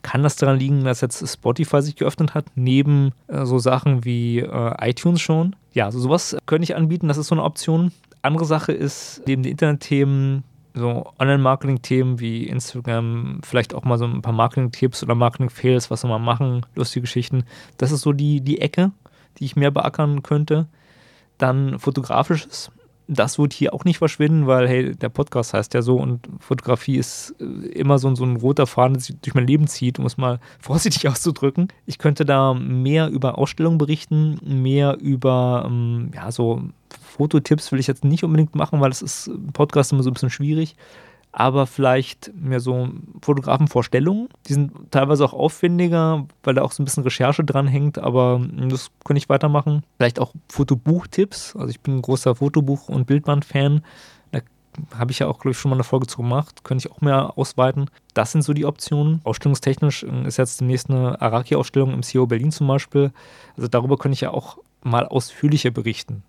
Kann 0.02 0.22
das 0.22 0.36
daran 0.36 0.58
liegen, 0.58 0.84
dass 0.84 1.00
jetzt 1.00 1.26
Spotify 1.26 1.82
sich 1.82 1.96
geöffnet 1.96 2.34
hat, 2.34 2.44
neben 2.54 3.12
äh, 3.26 3.44
so 3.44 3.58
Sachen 3.58 4.04
wie 4.04 4.38
iTunes 4.38 5.20
schon? 5.20 5.56
Ja, 5.72 5.86
also 5.86 5.98
sowas 5.98 6.36
könnte 6.46 6.64
ich 6.64 6.76
anbieten, 6.76 7.08
das 7.08 7.16
ist 7.16 7.26
so 7.26 7.34
eine 7.34 7.42
Option. 7.42 7.92
Andere 8.22 8.44
Sache 8.44 8.72
ist, 8.72 9.22
neben 9.26 9.42
den 9.42 9.52
Internetthemen 9.52 10.44
so 10.76 11.10
Online-Marketing-Themen 11.18 12.20
wie 12.20 12.46
Instagram, 12.46 13.40
vielleicht 13.42 13.74
auch 13.74 13.84
mal 13.84 13.98
so 13.98 14.04
ein 14.04 14.22
paar 14.22 14.32
Marketing-Tipps 14.32 15.02
oder 15.02 15.14
Marketing-Fails, 15.14 15.90
was 15.90 16.04
wir 16.04 16.08
mal 16.08 16.18
machen, 16.18 16.66
lustige 16.74 17.02
Geschichten. 17.02 17.44
Das 17.78 17.92
ist 17.92 18.02
so 18.02 18.12
die, 18.12 18.40
die 18.40 18.60
Ecke, 18.60 18.92
die 19.38 19.46
ich 19.46 19.56
mehr 19.56 19.70
beackern 19.70 20.22
könnte. 20.22 20.66
Dann 21.38 21.78
fotografisches. 21.78 22.70
Das 23.08 23.38
wird 23.38 23.52
hier 23.52 23.72
auch 23.72 23.84
nicht 23.84 23.98
verschwinden, 23.98 24.48
weil, 24.48 24.68
hey, 24.68 24.96
der 24.96 25.10
Podcast 25.10 25.54
heißt 25.54 25.74
ja 25.74 25.82
so 25.82 25.96
und 25.96 26.28
Fotografie 26.40 26.96
ist 26.96 27.36
äh, 27.40 27.44
immer 27.68 27.98
so, 27.98 28.12
so 28.16 28.24
ein 28.24 28.36
roter 28.36 28.66
Faden, 28.66 28.94
der 28.94 29.02
sich 29.02 29.16
durch 29.20 29.34
mein 29.34 29.46
Leben 29.46 29.68
zieht, 29.68 29.98
um 29.98 30.06
es 30.06 30.16
mal 30.16 30.40
vorsichtig 30.60 31.08
auszudrücken. 31.08 31.68
Ich 31.86 31.98
könnte 31.98 32.24
da 32.24 32.52
mehr 32.52 33.08
über 33.08 33.38
Ausstellungen 33.38 33.78
berichten, 33.78 34.40
mehr 34.44 34.98
über, 34.98 35.64
ähm, 35.66 36.10
ja, 36.14 36.32
so 36.32 36.62
Fototipps 37.00 37.72
will 37.72 37.80
ich 37.80 37.86
jetzt 37.86 38.04
nicht 38.04 38.24
unbedingt 38.24 38.54
machen, 38.54 38.80
weil 38.80 38.90
es 38.90 39.02
ist 39.02 39.28
im 39.28 39.52
Podcast 39.52 39.92
immer 39.92 40.02
so 40.02 40.10
ein 40.10 40.14
bisschen 40.14 40.30
schwierig. 40.30 40.76
Aber 41.38 41.66
vielleicht 41.66 42.32
mehr 42.34 42.60
so 42.60 42.88
Fotografenvorstellungen. 43.20 44.28
Die 44.48 44.54
sind 44.54 44.72
teilweise 44.90 45.22
auch 45.22 45.34
aufwendiger, 45.34 46.26
weil 46.42 46.54
da 46.54 46.62
auch 46.62 46.72
so 46.72 46.82
ein 46.82 46.86
bisschen 46.86 47.02
Recherche 47.02 47.44
dran 47.44 47.66
hängt, 47.66 47.98
aber 47.98 48.40
das 48.70 48.90
könnte 49.04 49.18
ich 49.18 49.28
weitermachen. 49.28 49.82
Vielleicht 49.98 50.18
auch 50.18 50.32
Fotobuchtipps. 50.48 51.54
Also 51.54 51.68
ich 51.68 51.80
bin 51.80 51.96
ein 51.96 52.02
großer 52.02 52.36
Fotobuch- 52.36 52.88
und 52.88 53.06
Bildband-Fan. 53.06 53.82
Da 54.30 54.40
habe 54.98 55.12
ich 55.12 55.18
ja 55.18 55.26
auch, 55.26 55.38
glaube 55.38 55.52
ich, 55.52 55.58
schon 55.58 55.68
mal 55.68 55.76
eine 55.76 55.84
Folge 55.84 56.06
zu 56.06 56.18
gemacht. 56.18 56.64
Könnte 56.64 56.88
ich 56.88 56.92
auch 56.94 57.02
mehr 57.02 57.36
ausweiten. 57.36 57.90
Das 58.14 58.32
sind 58.32 58.40
so 58.40 58.54
die 58.54 58.64
Optionen. 58.64 59.20
Ausstellungstechnisch 59.24 60.04
ist 60.04 60.38
jetzt 60.38 60.62
demnächst 60.62 60.88
eine 60.88 61.20
Araki-Ausstellung 61.20 61.92
im 61.92 62.02
CEO 62.02 62.26
Berlin 62.26 62.50
zum 62.50 62.66
Beispiel. 62.66 63.12
Also 63.58 63.68
darüber 63.68 63.98
könnte 63.98 64.14
ich 64.14 64.22
ja 64.22 64.30
auch 64.30 64.56
mal 64.82 65.06
ausführlicher 65.06 65.70
berichten 65.70 66.22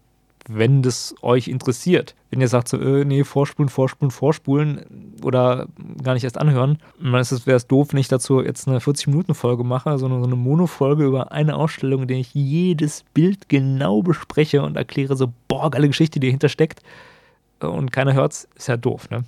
wenn 0.47 0.81
das 0.81 1.15
euch 1.21 1.47
interessiert. 1.47 2.15
Wenn 2.29 2.41
ihr 2.41 2.47
sagt 2.47 2.67
so, 2.67 2.77
äh, 2.77 3.05
nee, 3.05 3.23
vorspulen, 3.23 3.69
vorspulen, 3.69 4.12
vorspulen 4.12 5.15
oder 5.23 5.67
gar 6.03 6.13
nicht 6.13 6.23
erst 6.23 6.38
anhören, 6.38 6.79
dann 6.99 7.12
wäre 7.13 7.57
es 7.57 7.67
doof, 7.67 7.89
wenn 7.91 7.99
ich 7.99 8.07
dazu 8.07 8.41
jetzt 8.41 8.67
eine 8.67 8.79
40-Minuten-Folge 8.79 9.63
mache, 9.63 9.97
sondern 9.97 10.21
so 10.21 10.27
eine 10.27 10.36
Mono-Folge 10.36 11.05
über 11.05 11.31
eine 11.31 11.55
Ausstellung, 11.55 12.03
in 12.03 12.07
der 12.07 12.17
ich 12.17 12.33
jedes 12.33 13.03
Bild 13.13 13.49
genau 13.49 14.01
bespreche 14.01 14.62
und 14.62 14.77
erkläre 14.77 15.15
so, 15.15 15.31
boah, 15.47 15.69
geile 15.71 15.88
Geschichte, 15.88 16.19
die 16.19 16.27
dahinter 16.27 16.49
steckt 16.49 16.81
und 17.60 17.91
keiner 17.91 18.13
hört's, 18.13 18.47
ist 18.55 18.67
ja 18.67 18.77
doof, 18.77 19.10
ne? 19.10 19.23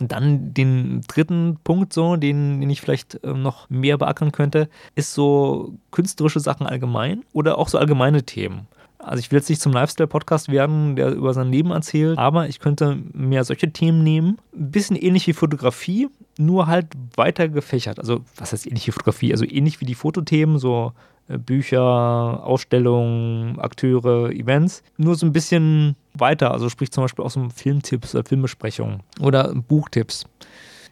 Und 0.00 0.10
dann 0.10 0.52
den 0.52 1.02
dritten 1.06 1.58
Punkt, 1.62 1.92
so, 1.92 2.16
den, 2.16 2.60
den 2.60 2.68
ich 2.68 2.80
vielleicht 2.80 3.22
äh, 3.22 3.32
noch 3.32 3.70
mehr 3.70 3.96
beackern 3.96 4.32
könnte, 4.32 4.68
ist 4.96 5.14
so 5.14 5.74
künstlerische 5.92 6.40
Sachen 6.40 6.66
allgemein 6.66 7.22
oder 7.32 7.58
auch 7.58 7.68
so 7.68 7.78
allgemeine 7.78 8.24
Themen. 8.24 8.66
Also 9.04 9.20
ich 9.20 9.30
will 9.30 9.38
jetzt 9.38 9.48
nicht 9.50 9.60
zum 9.60 9.72
Lifestyle-Podcast 9.72 10.50
werden, 10.50 10.96
der 10.96 11.12
über 11.12 11.34
sein 11.34 11.50
Leben 11.50 11.70
erzählt, 11.70 12.18
aber 12.18 12.48
ich 12.48 12.58
könnte 12.58 12.98
mehr 13.12 13.44
solche 13.44 13.70
Themen 13.70 14.02
nehmen. 14.02 14.38
Ein 14.54 14.70
bisschen 14.70 14.96
ähnlich 14.96 15.26
wie 15.26 15.34
Fotografie, 15.34 16.08
nur 16.38 16.66
halt 16.66 16.86
weiter 17.14 17.48
gefächert. 17.48 17.98
Also 17.98 18.20
was 18.36 18.52
heißt 18.52 18.66
ähnlich 18.66 18.86
wie 18.86 18.92
Fotografie? 18.92 19.32
Also 19.32 19.44
ähnlich 19.44 19.80
wie 19.80 19.84
die 19.84 19.94
Fotothemen, 19.94 20.58
so 20.58 20.92
äh, 21.28 21.38
Bücher, 21.38 21.80
Ausstellungen, 21.80 23.58
Akteure, 23.58 24.30
Events. 24.30 24.82
Nur 24.96 25.16
so 25.16 25.26
ein 25.26 25.32
bisschen 25.32 25.96
weiter. 26.14 26.50
Also 26.50 26.68
sprich 26.68 26.90
zum 26.90 27.04
Beispiel 27.04 27.24
auch 27.24 27.30
so 27.30 27.48
Filmtipps 27.54 28.14
oder 28.14 28.24
Filmbesprechungen 28.24 29.02
oder 29.20 29.54
Buchtipps. 29.54 30.24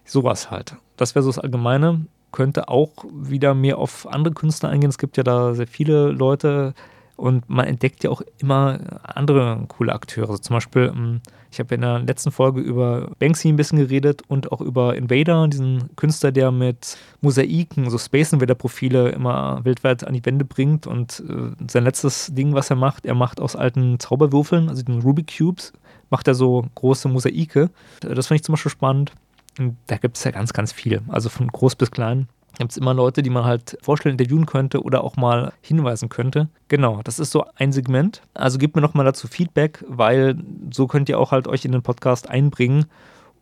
Sowas 0.04 0.50
halt. 0.50 0.76
Das 0.96 1.14
wäre 1.14 1.22
so 1.22 1.30
das 1.30 1.38
Allgemeine. 1.38 2.06
Könnte 2.30 2.68
auch 2.68 2.90
wieder 3.12 3.54
mehr 3.54 3.78
auf 3.78 4.06
andere 4.06 4.34
Künstler 4.34 4.70
eingehen. 4.70 4.90
Es 4.90 4.98
gibt 4.98 5.16
ja 5.16 5.22
da 5.22 5.54
sehr 5.54 5.66
viele 5.66 6.12
Leute, 6.12 6.74
und 7.22 7.48
man 7.48 7.66
entdeckt 7.66 8.02
ja 8.02 8.10
auch 8.10 8.20
immer 8.38 8.80
andere 9.04 9.64
coole 9.68 9.92
Akteure. 9.92 10.28
Also 10.28 10.42
zum 10.42 10.54
Beispiel, 10.54 10.92
ähm, 10.92 11.20
ich 11.52 11.60
habe 11.60 11.72
in 11.76 11.82
der 11.82 12.00
letzten 12.00 12.32
Folge 12.32 12.60
über 12.60 13.12
Banksy 13.20 13.48
ein 13.48 13.54
bisschen 13.54 13.78
geredet 13.78 14.22
und 14.26 14.50
auch 14.50 14.60
über 14.60 14.96
Invader, 14.96 15.46
diesen 15.46 15.94
Künstler, 15.94 16.32
der 16.32 16.50
mit 16.50 16.96
Mosaiken, 17.20 17.88
so 17.90 17.96
Space 17.96 18.32
Invader-Profile 18.32 19.10
immer 19.10 19.60
weltweit 19.64 20.04
an 20.04 20.14
die 20.14 20.26
Wände 20.26 20.44
bringt. 20.44 20.88
Und 20.88 21.22
äh, 21.28 21.52
sein 21.70 21.84
letztes 21.84 22.34
Ding, 22.34 22.54
was 22.54 22.70
er 22.70 22.76
macht, 22.76 23.06
er 23.06 23.14
macht 23.14 23.40
aus 23.40 23.54
alten 23.54 24.00
Zauberwürfeln, 24.00 24.68
also 24.68 24.82
den 24.82 25.00
Rubik 25.00 25.32
Cubes, 25.38 25.72
macht 26.10 26.26
er 26.26 26.34
so 26.34 26.66
große 26.74 27.08
Mosaike. 27.08 27.70
Das 28.00 28.26
finde 28.26 28.40
ich 28.40 28.42
zum 28.42 28.54
Beispiel 28.54 28.72
spannend. 28.72 29.12
Und 29.60 29.76
da 29.86 29.96
gibt 29.96 30.16
es 30.16 30.24
ja 30.24 30.32
ganz, 30.32 30.52
ganz 30.52 30.72
viel. 30.72 31.02
Also 31.06 31.28
von 31.28 31.46
groß 31.46 31.76
bis 31.76 31.92
klein. 31.92 32.26
Gibt 32.58 32.72
es 32.72 32.76
immer 32.76 32.94
Leute, 32.94 33.22
die 33.22 33.30
man 33.30 33.44
halt 33.44 33.78
vorstellen, 33.82 34.18
interviewen 34.18 34.46
könnte 34.46 34.82
oder 34.82 35.04
auch 35.04 35.16
mal 35.16 35.52
hinweisen 35.60 36.08
könnte. 36.08 36.48
Genau, 36.68 37.00
das 37.02 37.18
ist 37.18 37.30
so 37.30 37.44
ein 37.56 37.72
Segment. 37.72 38.22
Also 38.34 38.58
gebt 38.58 38.76
mir 38.76 38.82
nochmal 38.82 39.04
dazu 39.04 39.28
Feedback, 39.28 39.84
weil 39.88 40.36
so 40.70 40.86
könnt 40.86 41.08
ihr 41.08 41.18
auch 41.18 41.32
halt 41.32 41.48
euch 41.48 41.64
in 41.64 41.72
den 41.72 41.82
Podcast 41.82 42.28
einbringen 42.28 42.86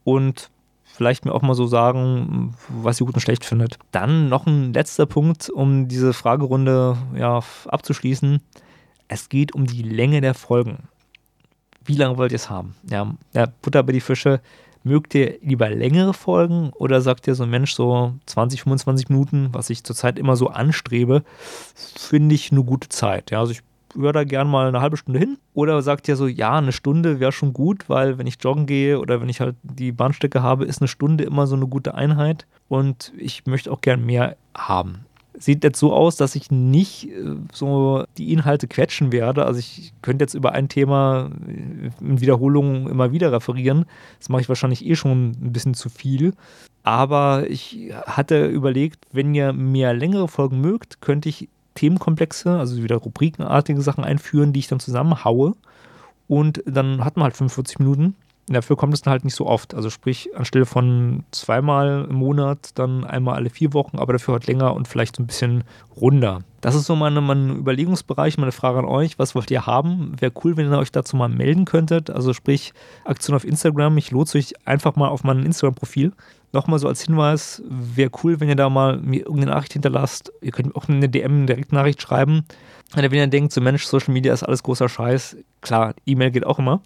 und 0.05 0.51
vielleicht 0.85 1.25
mir 1.25 1.33
auch 1.33 1.43
mal 1.43 1.55
so 1.55 1.67
sagen, 1.67 2.55
was 2.69 3.01
ihr 3.01 3.07
gut 3.07 3.15
und 3.15 3.21
schlecht 3.21 3.45
findet. 3.45 3.79
Dann 3.93 4.29
noch 4.29 4.47
ein 4.47 4.73
letzter 4.73 5.07
Punkt, 5.07 5.49
um 5.49 5.89
diese 5.89 6.13
Fragerunde 6.13 6.97
ja, 7.17 7.41
abzuschließen. 7.67 8.41
Es 9.09 9.29
geht 9.29 9.55
um 9.55 9.67
die 9.67 9.83
Länge 9.83 10.21
der 10.21 10.35
Folgen. 10.35 10.89
Wie 11.85 11.97
lange 11.97 12.19
wollt 12.19 12.33
ihr 12.33 12.37
es 12.37 12.51
haben? 12.51 12.75
Ja, 12.89 13.13
ja, 13.33 13.47
Butter 13.63 13.83
bei 13.83 13.93
die 13.93 14.01
Fische 14.01 14.41
Mögt 14.83 15.15
ihr 15.15 15.39
lieber 15.43 15.69
längere 15.69 16.15
Folgen 16.15 16.71
oder 16.75 17.01
sagt 17.01 17.27
ihr 17.27 17.35
so, 17.35 17.45
Mensch, 17.47 17.75
so 17.75 18.15
20, 18.27 18.63
25 18.63 19.09
Minuten, 19.11 19.49
was 19.53 19.71
ich 19.71 19.85
zurzeit 19.85 20.19
immer 20.19 20.37
so 20.37 20.49
anstrebe, 20.49 21.23
finde 21.75 22.35
ich 22.35 22.51
eine 22.51 22.65
gute 22.65 22.89
Zeit. 22.89 23.31
Ja, 23.31 23.41
also 23.41 23.53
ich 23.53 23.61
höre 23.95 24.13
da 24.13 24.25
gern 24.25 24.49
mal 24.49 24.69
eine 24.69 24.81
halbe 24.81 24.97
Stunde 24.97 25.19
hin. 25.19 25.39
Oder 25.53 25.83
sagt 25.83 26.09
ihr 26.09 26.17
so, 26.17 26.27
ja, 26.27 26.57
eine 26.57 26.73
Stunde 26.73 27.21
wäre 27.21 27.33
schon 27.33 27.53
gut, 27.53 27.89
weil 27.89 28.19
wenn 28.19 28.27
ich 28.27 28.39
joggen 28.41 28.67
gehe 28.67 28.99
oder 28.99 29.21
wenn 29.21 29.29
ich 29.29 29.41
halt 29.41 29.57
die 29.63 29.93
Bahnstrecke 29.93 30.43
habe, 30.43 30.65
ist 30.65 30.81
eine 30.81 30.89
Stunde 30.89 31.25
immer 31.25 31.47
so 31.47 31.57
eine 31.57 31.67
gute 31.67 31.95
Einheit. 31.95 32.47
Und 32.69 33.13
ich 33.19 33.47
möchte 33.47 33.71
auch 33.71 33.81
gern 33.81 34.07
mehr 34.07 34.37
haben 34.57 35.05
sieht 35.39 35.65
jetzt 35.65 35.79
so 35.79 35.93
aus, 35.93 36.17
dass 36.17 36.35
ich 36.35 36.51
nicht 36.51 37.09
äh, 37.09 37.37
so 37.53 38.05
die 38.19 38.33
Inhalte 38.33 38.69
quetschen 38.69 39.13
werde. 39.13 39.47
Also 39.47 39.61
ich 39.61 39.93
könnte 40.03 40.25
jetzt 40.25 40.35
über 40.35 40.53
ein 40.53 40.69
Thema 40.69 41.31
in 42.01 42.21
Wiederholungen 42.21 42.87
immer 42.89 43.13
wieder 43.13 43.33
referieren. 43.33 43.87
Das 44.19 44.29
mache 44.29 44.43
ich 44.43 44.49
wahrscheinlich 44.49 44.85
eh 44.87 44.97
schon 44.97 45.31
ein 45.31 45.53
bisschen 45.53 45.75
zu 45.75 45.89
viel. 45.89 46.35
Aber 46.83 47.49
ich 47.49 47.93
hatte 48.07 48.47
überlegt, 48.47 49.05
wenn 49.13 49.35
ihr 49.35 49.53
mehr 49.53 49.93
längere 49.93 50.29
Folgen 50.29 50.61
mögt, 50.61 51.01
könnte 51.01 51.29
ich 51.29 51.49
Themenkomplexe, 51.75 52.59
also 52.59 52.83
wieder 52.83 52.97
rubrikenartige 52.97 53.81
Sachen 53.83 54.05
einführen, 54.05 54.53
die 54.53 54.61
ich 54.61 54.69
dann 54.69 54.81
zusammenhaue. 54.81 55.55
Und 56.29 56.63
dann 56.67 57.05
hat 57.05 57.17
man 57.17 57.25
halt 57.25 57.37
45 57.37 57.79
Minuten 57.79 58.15
Dafür 58.53 58.77
kommt 58.77 58.95
es 58.95 59.03
dann 59.03 59.13
halt 59.13 59.25
nicht 59.25 59.37
so 59.37 59.47
oft. 59.47 59.75
Also 59.75 59.91
sprich, 59.91 60.31
anstelle 60.37 60.67
von 60.67 61.23
zweimal 61.31 62.07
im 62.11 62.17
Monat, 62.17 62.71
dann 62.75 63.05
einmal 63.05 63.37
alle 63.37 63.49
vier 63.49 63.73
Wochen, 63.73 63.99
aber 63.99 64.13
dafür 64.13 64.35
halt 64.35 64.49
länger 64.49 64.75
und 64.75 64.89
vielleicht 64.89 65.17
so 65.17 65.23
ein 65.23 65.27
bisschen 65.27 65.63
runder. 66.01 66.41
Das 66.61 66.75
ist 66.75 66.87
so 66.87 66.97
meine, 66.97 67.21
mein 67.21 67.57
Überlegungsbereich, 67.57 68.39
meine 68.39 68.53
Frage 68.53 68.81
an 68.81 68.85
euch. 68.85 69.19
Was 69.19 69.35
wollt 69.35 69.51
ihr 69.51 69.67
haben? 69.67 70.21
Wäre 70.21 70.33
cool, 70.45 70.57
wenn 70.57 70.71
ihr 70.71 70.79
euch 70.79 70.93
dazu 70.93 71.17
mal 71.17 71.29
melden 71.29 71.65
könntet. 71.65 72.11
Also 72.11 72.33
sprich, 72.33 72.73
Aktion 73.05 73.37
auf 73.37 73.45
Instagram. 73.45 73.97
Ich 73.99 74.11
lotse 74.11 74.37
euch 74.39 74.53
einfach 74.67 74.97
mal 74.97 75.09
auf 75.09 75.25
mein 75.25 75.45
Instagram-Profil. 75.47 76.13
Nochmal 76.53 76.81
so 76.81 76.89
als 76.89 77.03
Hinweis, 77.03 77.63
wäre 77.69 78.11
cool, 78.25 78.41
wenn 78.41 78.49
ihr 78.49 78.57
da 78.57 78.69
mal 78.69 78.97
mir 78.99 79.21
irgendeine 79.21 79.53
Nachricht 79.53 79.73
hinterlasst. 79.73 80.33
Ihr 80.41 80.51
könnt 80.51 80.75
auch 80.75 80.89
eine 80.89 81.09
DM, 81.09 81.33
eine 81.33 81.47
Direktnachricht 81.47 82.03
schreiben. 82.03 82.45
Wenn 82.93 83.05
ihr 83.13 83.27
denkt, 83.29 83.53
so 83.53 83.61
Mensch, 83.61 83.85
Social 83.85 84.13
Media 84.13 84.35
ist 84.35 84.43
alles 84.43 84.65
großer 84.65 84.89
Scheiß. 84.89 85.37
Klar, 85.61 85.95
E-Mail 86.07 86.33
geht 86.33 86.45
auch 86.45 86.59
immer. 86.59 86.83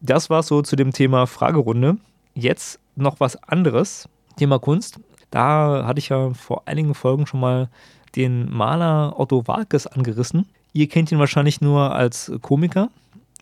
Das 0.00 0.30
war 0.30 0.42
so 0.42 0.62
zu 0.62 0.76
dem 0.76 0.92
Thema 0.92 1.26
Fragerunde. 1.26 1.96
Jetzt 2.34 2.80
noch 2.96 3.20
was 3.20 3.36
anderes, 3.44 4.08
Thema 4.36 4.58
Kunst. 4.58 5.00
Da 5.30 5.84
hatte 5.86 5.98
ich 5.98 6.10
ja 6.10 6.30
vor 6.34 6.62
einigen 6.66 6.94
Folgen 6.94 7.26
schon 7.26 7.40
mal 7.40 7.68
den 8.14 8.50
Maler 8.50 9.18
Otto 9.18 9.46
Walkes 9.46 9.86
angerissen. 9.86 10.46
Ihr 10.72 10.88
kennt 10.88 11.10
ihn 11.12 11.18
wahrscheinlich 11.18 11.60
nur 11.60 11.94
als 11.94 12.32
Komiker, 12.42 12.90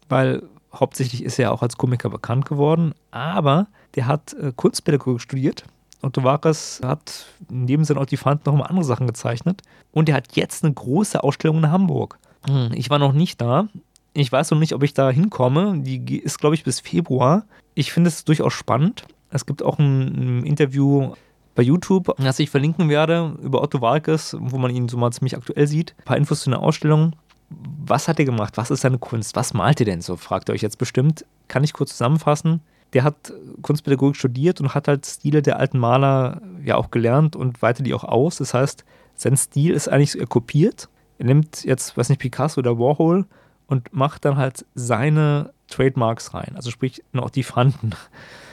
weil 0.09 0.43
hauptsächlich 0.73 1.23
ist 1.23 1.38
er 1.38 1.53
auch 1.53 1.62
als 1.62 1.77
Komiker 1.77 2.11
bekannt 2.11 2.47
geworden, 2.47 2.95
aber 3.11 3.67
der 3.95 4.07
hat 4.07 4.33
äh, 4.35 4.53
Kunstpädagogik 4.55 5.21
studiert. 5.21 5.64
Otto 6.03 6.23
Walkes 6.23 6.81
hat 6.85 7.27
neben 7.49 7.85
seinen 7.85 7.99
Ottifanten 7.99 8.53
noch 8.53 8.59
mal 8.59 8.67
andere 8.67 8.85
Sachen 8.85 9.07
gezeichnet 9.07 9.62
und 9.93 10.09
er 10.09 10.17
hat 10.17 10.37
jetzt 10.37 10.64
eine 10.64 10.75
große 10.75 11.23
Ausstellung 11.23 11.59
in 11.59 11.71
Hamburg. 11.71 12.19
Hm, 12.47 12.71
ich 12.75 12.90
war 12.90 12.99
noch 12.99 13.12
nicht 13.12 13.40
da, 13.40 13.69
ich 14.14 14.31
weiß 14.31 14.53
noch 14.53 14.59
nicht, 14.59 14.72
ob 14.72 14.83
ich 14.83 14.94
da 14.94 15.11
hinkomme. 15.11 15.81
Die 15.81 16.18
ist, 16.18 16.38
glaube 16.38 16.55
ich, 16.55 16.64
bis 16.64 16.81
Februar. 16.81 17.44
Ich 17.74 17.92
finde 17.92 18.09
es 18.09 18.24
durchaus 18.24 18.53
spannend. 18.53 19.05
Es 19.31 19.44
gibt 19.44 19.62
auch 19.62 19.79
ein, 19.79 20.40
ein, 20.40 20.46
Interview 20.46 21.14
bei 21.57 21.62
YouTube, 21.62 22.14
das 22.18 22.38
ich 22.38 22.50
verlinken 22.50 22.88
werde, 22.88 23.37
über 23.42 23.62
Otto 23.62 23.81
Walkes, 23.81 24.37
wo 24.38 24.59
man 24.59 24.74
ihn 24.74 24.88
so 24.88 24.96
mal 24.96 25.12
ziemlich 25.12 25.37
aktuell 25.37 25.66
sieht. 25.66 25.94
Ein 25.98 26.05
paar 26.05 26.16
Infos 26.16 26.42
zu 26.42 26.50
einer 26.50 26.61
Ausstellung. 26.61 27.16
Was 27.50 28.09
hat 28.09 28.18
er 28.20 28.24
gemacht? 28.24 28.57
Was 28.57 28.70
ist 28.70 28.83
seine 28.83 28.98
Kunst? 28.98 29.35
Was 29.37 29.53
malt 29.53 29.81
er 29.81 29.87
denn 29.87 30.00
so? 30.00 30.16
Fragt 30.16 30.48
ihr 30.48 30.53
euch 30.53 30.62
jetzt 30.62 30.79
bestimmt. 30.79 31.24
Kann 31.48 31.64
ich 31.64 31.72
kurz 31.72 31.90
zusammenfassen. 31.90 32.61
Der 32.92 33.03
hat 33.03 33.33
Kunstpädagogik 33.62 34.16
studiert 34.16 34.61
und 34.61 34.74
hat 34.74 34.87
halt 34.87 35.05
Stile 35.05 35.42
der 35.42 35.59
alten 35.59 35.79
Maler 35.79 36.40
ja 36.64 36.77
auch 36.77 36.92
gelernt 36.92 37.35
und 37.35 37.61
weitet 37.62 37.87
die 37.87 37.94
auch 37.94 38.05
aus. 38.05 38.37
Das 38.37 38.55
heißt, 38.55 38.85
sein 39.16 39.37
Stil 39.37 39.72
ist 39.72 39.88
eigentlich 39.88 40.18
er 40.18 40.27
kopiert. 40.27 40.88
Er 41.18 41.27
nimmt 41.27 41.64
jetzt, 41.64 41.96
weiß 41.96 42.09
nicht, 42.09 42.20
Picasso 42.20 42.61
oder 42.61 42.79
Warhol 42.79 43.27
und 43.66 43.92
macht 43.92 44.24
dann 44.24 44.37
halt 44.37 44.64
seine 44.74 45.53
Trademarks 45.68 46.35
rein. 46.35 46.53
Also 46.55 46.70
sprich, 46.70 47.03
eine 47.12 47.22
Ottifanten. 47.22 47.94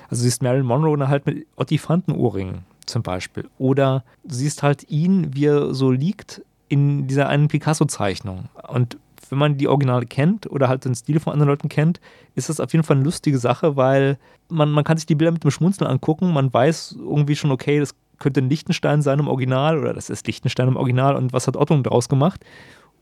Also 0.10 0.24
siehst 0.24 0.44
Marilyn 0.44 0.66
Monroe 0.66 1.08
halt 1.08 1.26
mit 1.26 1.48
Ottifanten-Ohrringen 1.56 2.66
zum 2.86 3.02
Beispiel. 3.04 3.50
Oder 3.58 4.04
siehst 4.28 4.64
halt 4.64 4.90
ihn, 4.90 5.34
wie 5.34 5.46
er 5.46 5.74
so 5.74 5.92
liegt 5.92 6.42
in 6.68 7.08
dieser 7.08 7.30
einen 7.30 7.48
Picasso-Zeichnung. 7.48 8.50
Und 8.68 8.98
wenn 9.30 9.38
man 9.38 9.58
die 9.58 9.68
Originale 9.68 10.06
kennt 10.06 10.50
oder 10.50 10.68
halt 10.68 10.86
den 10.86 10.96
Stil 10.96 11.20
von 11.20 11.34
anderen 11.34 11.50
Leuten 11.50 11.70
kennt, 11.70 12.02
ist 12.36 12.50
das 12.50 12.60
auf 12.60 12.74
jeden 12.74 12.84
Fall 12.84 12.98
eine 12.98 13.06
lustige 13.06 13.38
Sache, 13.38 13.78
weil 13.78 14.18
man, 14.50 14.72
man 14.72 14.84
kann 14.84 14.98
sich 14.98 15.06
die 15.06 15.16
Bilder 15.16 15.32
mit 15.32 15.44
dem 15.44 15.52
Schmunzeln 15.52 15.90
angucken. 15.90 16.34
Man 16.34 16.54
weiß 16.54 16.98
irgendwie 17.00 17.36
schon, 17.36 17.52
okay, 17.52 17.80
das 17.80 17.96
könnte 18.20 18.42
ein 18.42 18.50
Lichtenstein 18.50 19.02
sein 19.02 19.20
im 19.20 19.28
Original 19.28 19.80
oder 19.80 19.94
das 19.94 20.10
ist 20.10 20.28
Lichtenstein 20.28 20.68
im 20.68 20.78
Original 20.78 21.16
und 21.16 21.34
was 21.34 21.48
hat 21.48 21.58
Otto 21.58 21.76
daraus 21.78 22.08
gemacht? 22.08 22.46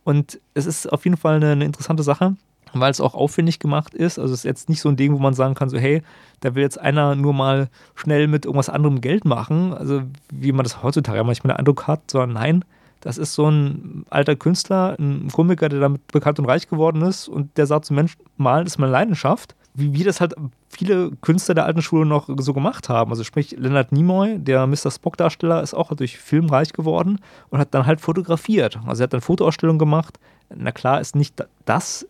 Und 0.10 0.40
es 0.56 0.66
ist 0.66 0.92
auf 0.92 1.04
jeden 1.04 1.18
Fall 1.18 1.36
eine, 1.36 1.52
eine 1.52 1.66
interessante 1.66 2.02
Sache, 2.02 2.36
weil 2.74 2.90
es 2.90 3.00
auch 3.00 3.14
aufwendig 3.14 3.60
gemacht 3.60 3.94
ist. 3.94 4.18
Also 4.18 4.34
es 4.34 4.40
ist 4.40 4.44
jetzt 4.44 4.68
nicht 4.68 4.82
so 4.82 4.90
ein 4.90 4.96
Ding, 4.96 5.14
wo 5.14 5.20
man 5.20 5.36
sagen 5.36 5.54
kann, 5.54 5.70
so 5.70 5.78
hey, 5.78 6.02
da 6.40 6.56
will 6.56 6.64
jetzt 6.64 6.80
einer 6.80 7.14
nur 7.14 7.32
mal 7.32 7.70
schnell 7.94 8.28
mit 8.28 8.46
irgendwas 8.46 8.70
anderem 8.70 9.02
Geld 9.02 9.24
machen, 9.24 9.72
also 9.72 10.02
wie 10.34 10.52
man 10.52 10.64
das 10.64 10.82
heutzutage 10.82 11.24
manchmal 11.24 11.54
den 11.54 11.60
Eindruck 11.60 11.86
hat, 11.86 12.10
sondern 12.10 12.34
nein, 12.34 12.66
das 13.02 13.20
ist 13.20 13.36
so 13.36 13.52
ein 13.52 14.04
alter 14.10 14.36
Künstler, 14.36 14.96
ein 14.98 15.30
Komiker, 15.32 15.70
der 15.70 15.80
damit 15.80 16.08
bekannt 16.08 16.40
und 16.40 16.46
reich 16.46 16.68
geworden 16.68 17.04
ist 17.04 17.28
und 17.28 17.56
der 17.58 17.68
sagt 17.68 17.86
so, 17.86 17.94
Mensch, 17.94 18.18
malen 18.36 18.66
ist 18.66 18.80
meine 18.80 18.92
Leidenschaft 18.92 19.54
wie, 19.74 19.94
wie 19.94 20.04
das 20.04 20.22
halt 20.22 20.36
viele 20.70 21.12
Künstler 21.22 21.56
der 21.56 21.66
alten 21.66 21.82
Schule 21.82 22.06
noch 22.06 22.30
so 22.38 22.54
gemacht 22.54 22.90
haben. 22.90 23.12
Also 23.12 23.24
sprich, 23.24 23.52
Leonard 23.58 23.92
Nimoy, 23.92 24.40
der 24.40 24.68
Mr. 24.68 24.92
Spock-Darsteller, 24.92 25.62
ist 25.62 25.74
auch 25.74 25.94
durch 25.94 26.18
Film 26.18 26.48
reich 26.50 26.74
geworden 26.74 27.20
und 27.50 27.60
hat 27.60 27.74
dann 27.74 27.86
halt 27.86 28.02
fotografiert. 28.02 28.80
Also 28.86 29.02
er 29.02 29.06
hat 29.06 29.14
dann 29.14 29.22
Fotoausstellungen 29.22 29.80
gemacht. 29.80 30.20
Na 30.56 30.72
klar, 30.72 31.00
ist 31.00 31.16
nicht 31.16 31.44
das, 31.66 32.08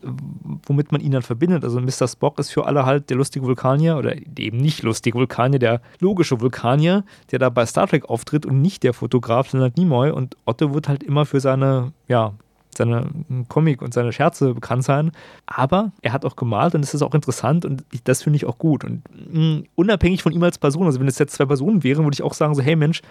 womit 0.66 0.94
man 0.94 1.02
ihn 1.02 1.12
dann 1.12 1.24
verbindet. 1.24 1.66
Also 1.66 1.82
Mr. 1.82 2.08
Spock 2.08 2.40
ist 2.40 2.52
für 2.52 2.66
alle 2.66 2.86
halt 2.86 3.10
der 3.10 3.18
lustige 3.18 3.46
Vulkanier 3.46 3.98
oder 3.98 4.16
eben 4.16 4.58
nicht 4.58 4.82
lustige 4.82 5.18
Vulkanier, 5.18 5.60
der 5.60 5.82
logische 6.00 6.40
Vulkanier, 6.40 7.04
der 7.32 7.40
da 7.40 7.50
bei 7.50 7.66
Star 7.66 7.88
Trek 7.88 8.10
auftritt 8.10 8.46
und 8.46 8.62
nicht 8.62 8.84
der 8.84 8.94
Fotograf 8.94 9.52
Leonard 9.52 9.78
Nimoy. 9.78 10.12
Und 10.12 10.38
Otto 10.46 10.74
wird 10.74 10.88
halt 10.88 11.04
immer 11.04 11.26
für 11.26 11.42
seine, 11.42 11.92
ja, 12.08 12.34
seine 12.78 13.08
Comic 13.48 13.82
und 13.82 13.94
seine 13.94 14.12
Scherze 14.12 14.54
bekannt 14.54 14.84
sein. 14.84 15.12
Aber 15.46 15.92
er 16.02 16.14
hat 16.14 16.26
auch 16.26 16.36
gemalt 16.36 16.76
und 16.76 16.84
es 16.84 16.94
ist 16.94 17.02
auch 17.02 17.14
interessant 17.14 17.66
und 17.66 17.84
ich, 17.92 18.04
das 18.04 18.24
finde 18.24 18.38
ich 18.38 18.46
auch 18.46 18.58
gut. 18.58 18.84
Und 18.84 19.04
mh, 19.32 19.40
mm, 19.40 19.64
unabhängig 19.76 20.24
von 20.24 20.32
ihm 20.32 20.44
als 20.44 20.58
Person, 20.58 20.86
also 20.86 21.00
wenn 21.00 21.08
es 21.08 21.20
jetzt 21.20 21.34
zwei 21.34 21.46
Personen 21.46 21.84
wären, 21.84 22.04
würde 22.04 22.16
ich 22.16 22.24
auch 22.24 22.34
sagen, 22.34 22.56
so, 22.56 22.62
hey 22.62 22.76
Mensch, 22.76 23.02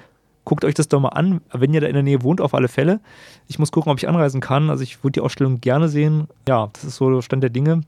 guckt 0.44 0.64
euch 0.64 0.74
das 0.74 0.88
doch 0.88 1.00
mal 1.00 1.10
an, 1.10 1.42
wenn 1.52 1.74
ihr 1.74 1.82
da 1.82 1.86
in 1.86 1.94
der 1.94 2.02
Nähe 2.02 2.22
wohnt, 2.22 2.40
auf 2.40 2.54
alle 2.54 2.68
Fälle. 2.68 3.00
Ich 3.48 3.58
muss 3.58 3.70
gucken, 3.70 3.92
ob 3.92 3.98
ich 3.98 4.08
anreisen 4.08 4.40
kann. 4.40 4.70
Also 4.70 4.82
ich 4.82 5.04
würde 5.04 5.12
die 5.12 5.20
Ausstellung 5.20 5.60
gerne 5.60 5.88
sehen. 5.88 6.26
Ja, 6.48 6.70
das 6.72 6.84
ist 6.84 6.96
so 6.96 7.10
der 7.10 7.20
Stand 7.22 7.42
der 7.42 7.50
Dinge. 7.50 7.82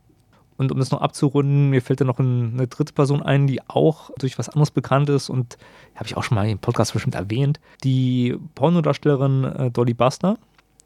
Und 0.60 0.70
um 0.70 0.78
das 0.78 0.90
noch 0.90 1.00
abzurunden, 1.00 1.70
mir 1.70 1.80
fällt 1.80 2.02
da 2.02 2.04
noch 2.04 2.18
eine 2.18 2.66
dritte 2.66 2.92
Person 2.92 3.22
ein, 3.22 3.46
die 3.46 3.66
auch 3.66 4.10
durch 4.18 4.38
was 4.38 4.50
anderes 4.50 4.70
bekannt 4.70 5.08
ist 5.08 5.30
und 5.30 5.56
habe 5.94 6.06
ich 6.06 6.18
auch 6.18 6.22
schon 6.22 6.34
mal 6.34 6.46
im 6.46 6.58
Podcast 6.58 6.92
bestimmt 6.92 7.14
erwähnt. 7.14 7.60
Die 7.82 8.36
Pornodarstellerin 8.56 9.44
äh, 9.44 9.70
Dolly 9.70 9.94
Buster, 9.94 10.36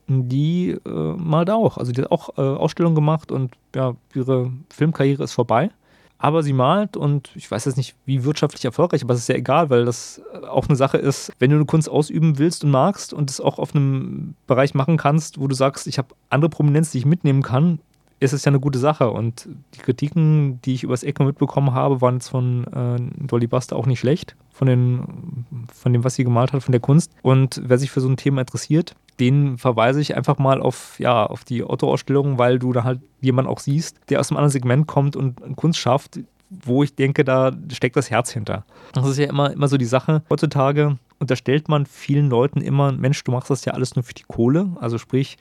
die 0.07 0.71
äh, 0.85 0.89
malt 0.89 1.51
auch. 1.51 1.79
Also 1.79 1.93
die 1.93 2.03
hat 2.03 2.11
auch 2.11 2.37
äh, 2.37 2.43
Ausstellungen 2.43 2.95
gemacht 2.95 3.33
und 3.33 3.55
ja, 3.75 3.95
ihre 4.15 4.51
Filmkarriere 4.71 5.25
ist 5.25 5.33
vorbei. 5.33 5.71
Aber 6.19 6.43
sie 6.43 6.53
malt 6.53 6.97
und 6.97 7.31
ich 7.35 7.51
weiß 7.51 7.65
jetzt 7.67 7.77
nicht, 7.77 7.97
wie 8.07 8.25
wirtschaftlich 8.25 8.65
erfolgreich, 8.65 9.03
aber 9.03 9.15
es 9.15 9.21
ist 9.21 9.29
ja 9.29 9.35
egal, 9.35 9.69
weil 9.69 9.85
das 9.85 10.23
auch 10.49 10.69
eine 10.69 10.77
Sache 10.77 10.97
ist, 10.97 11.33
wenn 11.39 11.51
du 11.51 11.57
eine 11.57 11.67
Kunst 11.67 11.89
ausüben 11.89 12.39
willst 12.39 12.65
und 12.65 12.71
magst 12.71 13.13
und 13.13 13.31
es 13.31 13.41
auch 13.41 13.59
auf 13.59 13.75
einem 13.75 14.35
Bereich 14.47 14.75
machen 14.75 14.97
kannst, 14.97 15.39
wo 15.39 15.49
du 15.49 15.55
sagst, 15.55 15.87
ich 15.87 15.99
habe 15.99 16.15
andere 16.31 16.49
Prominenz, 16.49 16.93
die 16.93 16.99
ich 16.99 17.05
mitnehmen 17.05 17.43
kann, 17.43 17.79
ist 18.21 18.33
es 18.33 18.45
ja 18.45 18.51
eine 18.51 18.61
gute 18.61 18.79
Sache. 18.79 19.11
Und 19.11 19.49
die 19.75 19.81
Kritiken, 19.81 20.61
die 20.63 20.75
ich 20.75 20.85
übers 20.85 21.03
Echo 21.03 21.25
mitbekommen 21.25 21.75
habe, 21.75 22.01
waren 22.01 22.15
jetzt 22.15 22.29
von 22.29 22.65
äh, 22.69 23.27
Dolly 23.27 23.47
Buster 23.47 23.77
auch 23.77 23.87
nicht 23.87 24.01
schlecht, 24.01 24.37
von, 24.51 24.67
den, 24.67 25.47
von 25.73 25.93
dem, 25.93 26.05
was 26.05 26.15
sie 26.15 26.25
gemalt 26.25 26.53
hat, 26.53 26.63
von 26.63 26.73
der 26.73 26.81
Kunst. 26.81 27.11
Und 27.23 27.61
wer 27.65 27.79
sich 27.79 27.91
für 27.91 28.01
so 28.01 28.09
ein 28.09 28.17
Thema 28.17 28.41
interessiert, 28.41 28.95
den 29.21 29.59
verweise 29.59 30.01
ich 30.01 30.17
einfach 30.17 30.39
mal 30.39 30.61
auf, 30.61 30.99
ja, 30.99 31.25
auf 31.25 31.45
die 31.45 31.65
Otto-Ausstellung, 31.65 32.39
weil 32.39 32.59
du 32.59 32.73
da 32.73 32.85
halt 32.85 33.01
jemanden 33.21 33.51
auch 33.51 33.61
siehst, 33.61 33.99
der 34.09 34.21
aus 34.21 34.31
einem 34.31 34.39
anderen 34.39 34.51
Segment 34.51 34.87
kommt 34.87 35.17
und 35.17 35.57
Kunst 35.57 35.79
schafft, 35.79 36.21
wo 36.51 36.83
ich 36.83 36.95
denke, 36.95 37.25
da 37.25 37.53
steckt 37.73 37.97
das 37.97 38.11
Herz 38.11 38.31
hinter. 38.31 38.65
Das 38.93 39.07
ist 39.07 39.19
ja 39.19 39.29
immer, 39.29 39.53
immer 39.53 39.69
so 39.69 39.77
die 39.77 39.85
Sache 39.85 40.23
heutzutage. 40.31 40.99
unterstellt 41.19 41.69
man 41.69 41.87
vielen 41.87 42.29
Leuten 42.29 42.61
immer, 42.61 42.93
Mensch, 42.93 43.23
du 43.25 43.33
machst 43.33 43.51
das 43.51 43.65
ja 43.65 43.73
alles 43.73 43.97
nur 43.97 44.03
für 44.03 44.15
die 44.15 44.25
Kohle. 44.27 44.71
Also 44.81 44.99
sprich, 44.99 45.37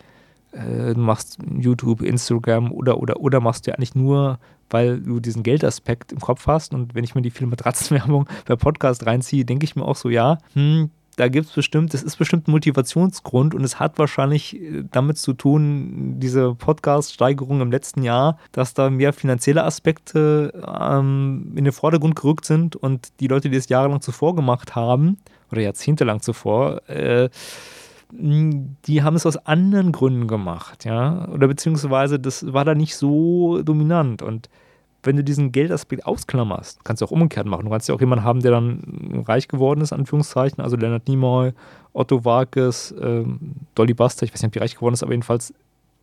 äh, 0.51 0.93
du 0.93 0.99
machst 0.99 1.37
YouTube, 1.59 2.01
Instagram 2.01 2.71
oder, 2.71 2.99
oder, 2.99 3.19
oder 3.19 3.39
machst 3.41 3.65
du 3.65 3.71
ja 3.71 3.75
eigentlich 3.75 3.95
nur, 3.95 4.39
weil 4.69 4.99
du 5.01 5.19
diesen 5.19 5.43
Geldaspekt 5.43 6.11
im 6.11 6.19
Kopf 6.19 6.47
hast. 6.47 6.73
Und 6.73 6.95
wenn 6.95 7.03
ich 7.03 7.15
mir 7.15 7.21
die 7.21 7.31
viele 7.31 7.49
Matratzenwerbung 7.49 8.27
per 8.45 8.57
Podcast 8.57 9.05
reinziehe, 9.05 9.45
denke 9.45 9.65
ich 9.65 9.75
mir 9.75 9.85
auch 9.85 9.97
so, 9.97 10.09
ja, 10.09 10.37
hm, 10.53 10.89
da 11.15 11.27
gibt 11.27 11.47
es 11.47 11.53
bestimmt, 11.53 11.93
das 11.93 12.03
ist 12.03 12.17
bestimmt 12.17 12.47
ein 12.47 12.51
Motivationsgrund 12.51 13.55
und 13.55 13.63
es 13.63 13.79
hat 13.79 13.99
wahrscheinlich 13.99 14.59
äh, 14.59 14.83
damit 14.91 15.17
zu 15.17 15.33
tun, 15.33 16.19
diese 16.19 16.55
Podcast-Steigerung 16.55 17.61
im 17.61 17.71
letzten 17.71 18.03
Jahr, 18.03 18.37
dass 18.51 18.73
da 18.73 18.89
mehr 18.89 19.13
finanzielle 19.13 19.63
Aspekte 19.63 20.53
ähm, 20.65 21.53
in 21.55 21.63
den 21.63 21.73
Vordergrund 21.73 22.15
gerückt 22.15 22.45
sind 22.45 22.75
und 22.75 23.19
die 23.19 23.27
Leute, 23.27 23.49
die 23.49 23.57
es 23.57 23.69
jahrelang 23.69 24.01
zuvor 24.01 24.35
gemacht 24.35 24.75
haben, 24.75 25.17
oder 25.51 25.61
jahrzehntelang 25.61 26.21
zuvor, 26.21 26.87
äh, 26.89 27.29
die 28.11 29.01
haben 29.01 29.15
es 29.15 29.25
aus 29.25 29.37
anderen 29.37 29.91
Gründen 29.91 30.27
gemacht, 30.27 30.85
ja, 30.85 31.27
oder 31.29 31.47
beziehungsweise 31.47 32.19
das 32.19 32.53
war 32.53 32.65
da 32.65 32.75
nicht 32.75 32.95
so 32.95 33.61
dominant 33.63 34.21
und 34.21 34.49
wenn 35.03 35.17
du 35.17 35.23
diesen 35.23 35.51
Geldaspekt 35.51 36.05
ausklammerst, 36.05 36.83
kannst 36.83 37.01
du 37.01 37.05
auch 37.05 37.11
umgekehrt 37.11 37.45
machen. 37.45 37.65
Du 37.65 37.71
kannst 37.71 37.87
ja 37.89 37.95
auch 37.95 37.99
jemanden 37.99 38.23
haben, 38.23 38.41
der 38.41 38.51
dann 38.51 39.23
reich 39.27 39.47
geworden 39.47 39.81
ist, 39.81 39.93
Anführungszeichen, 39.93 40.63
also 40.63 40.77
Leonard 40.77 41.07
Nimoy, 41.07 41.51
Otto 41.91 42.25
Warkes, 42.25 42.93
ähm, 42.99 43.39
Dolly 43.75 43.93
Buster, 43.93 44.25
ich 44.25 44.33
weiß 44.33 44.41
nicht, 44.41 44.47
ob 44.47 44.53
die 44.53 44.59
reich 44.59 44.75
geworden 44.75 44.93
ist, 44.93 45.03
aber 45.03 45.11
jedenfalls, 45.11 45.53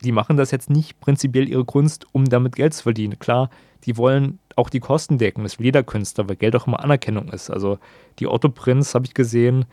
die 0.03 0.13
machen 0.13 0.37
das 0.37 0.51
jetzt 0.51 0.71
nicht 0.71 1.01
prinzipiell 1.01 1.49
ihre 1.49 1.65
Kunst, 1.65 2.07
um 2.13 2.27
damit 2.27 2.57
Geld 2.57 2.75
zu 2.75 2.83
verdienen. 2.83 3.19
Klar, 3.19 3.51
die 3.85 3.97
wollen 3.97 4.39
auch 4.57 4.69
die 4.69 4.81
Kosten 4.81 5.19
decken, 5.19 5.43
das 5.43 5.59
will 5.59 5.67
jeder 5.67 5.83
Künstler, 5.83 6.29
weil 6.29 6.37
Geld 6.37 6.55
auch 6.55 6.67
immer 6.67 6.81
Anerkennung 6.81 7.29
ist. 7.29 7.51
Also 7.51 7.79
die 8.19 8.27
Otto 8.27 8.51
Prinz 8.51 8.95
habe 8.95 9.07
ich 9.07 9.15
gesehen, 9.15 9.65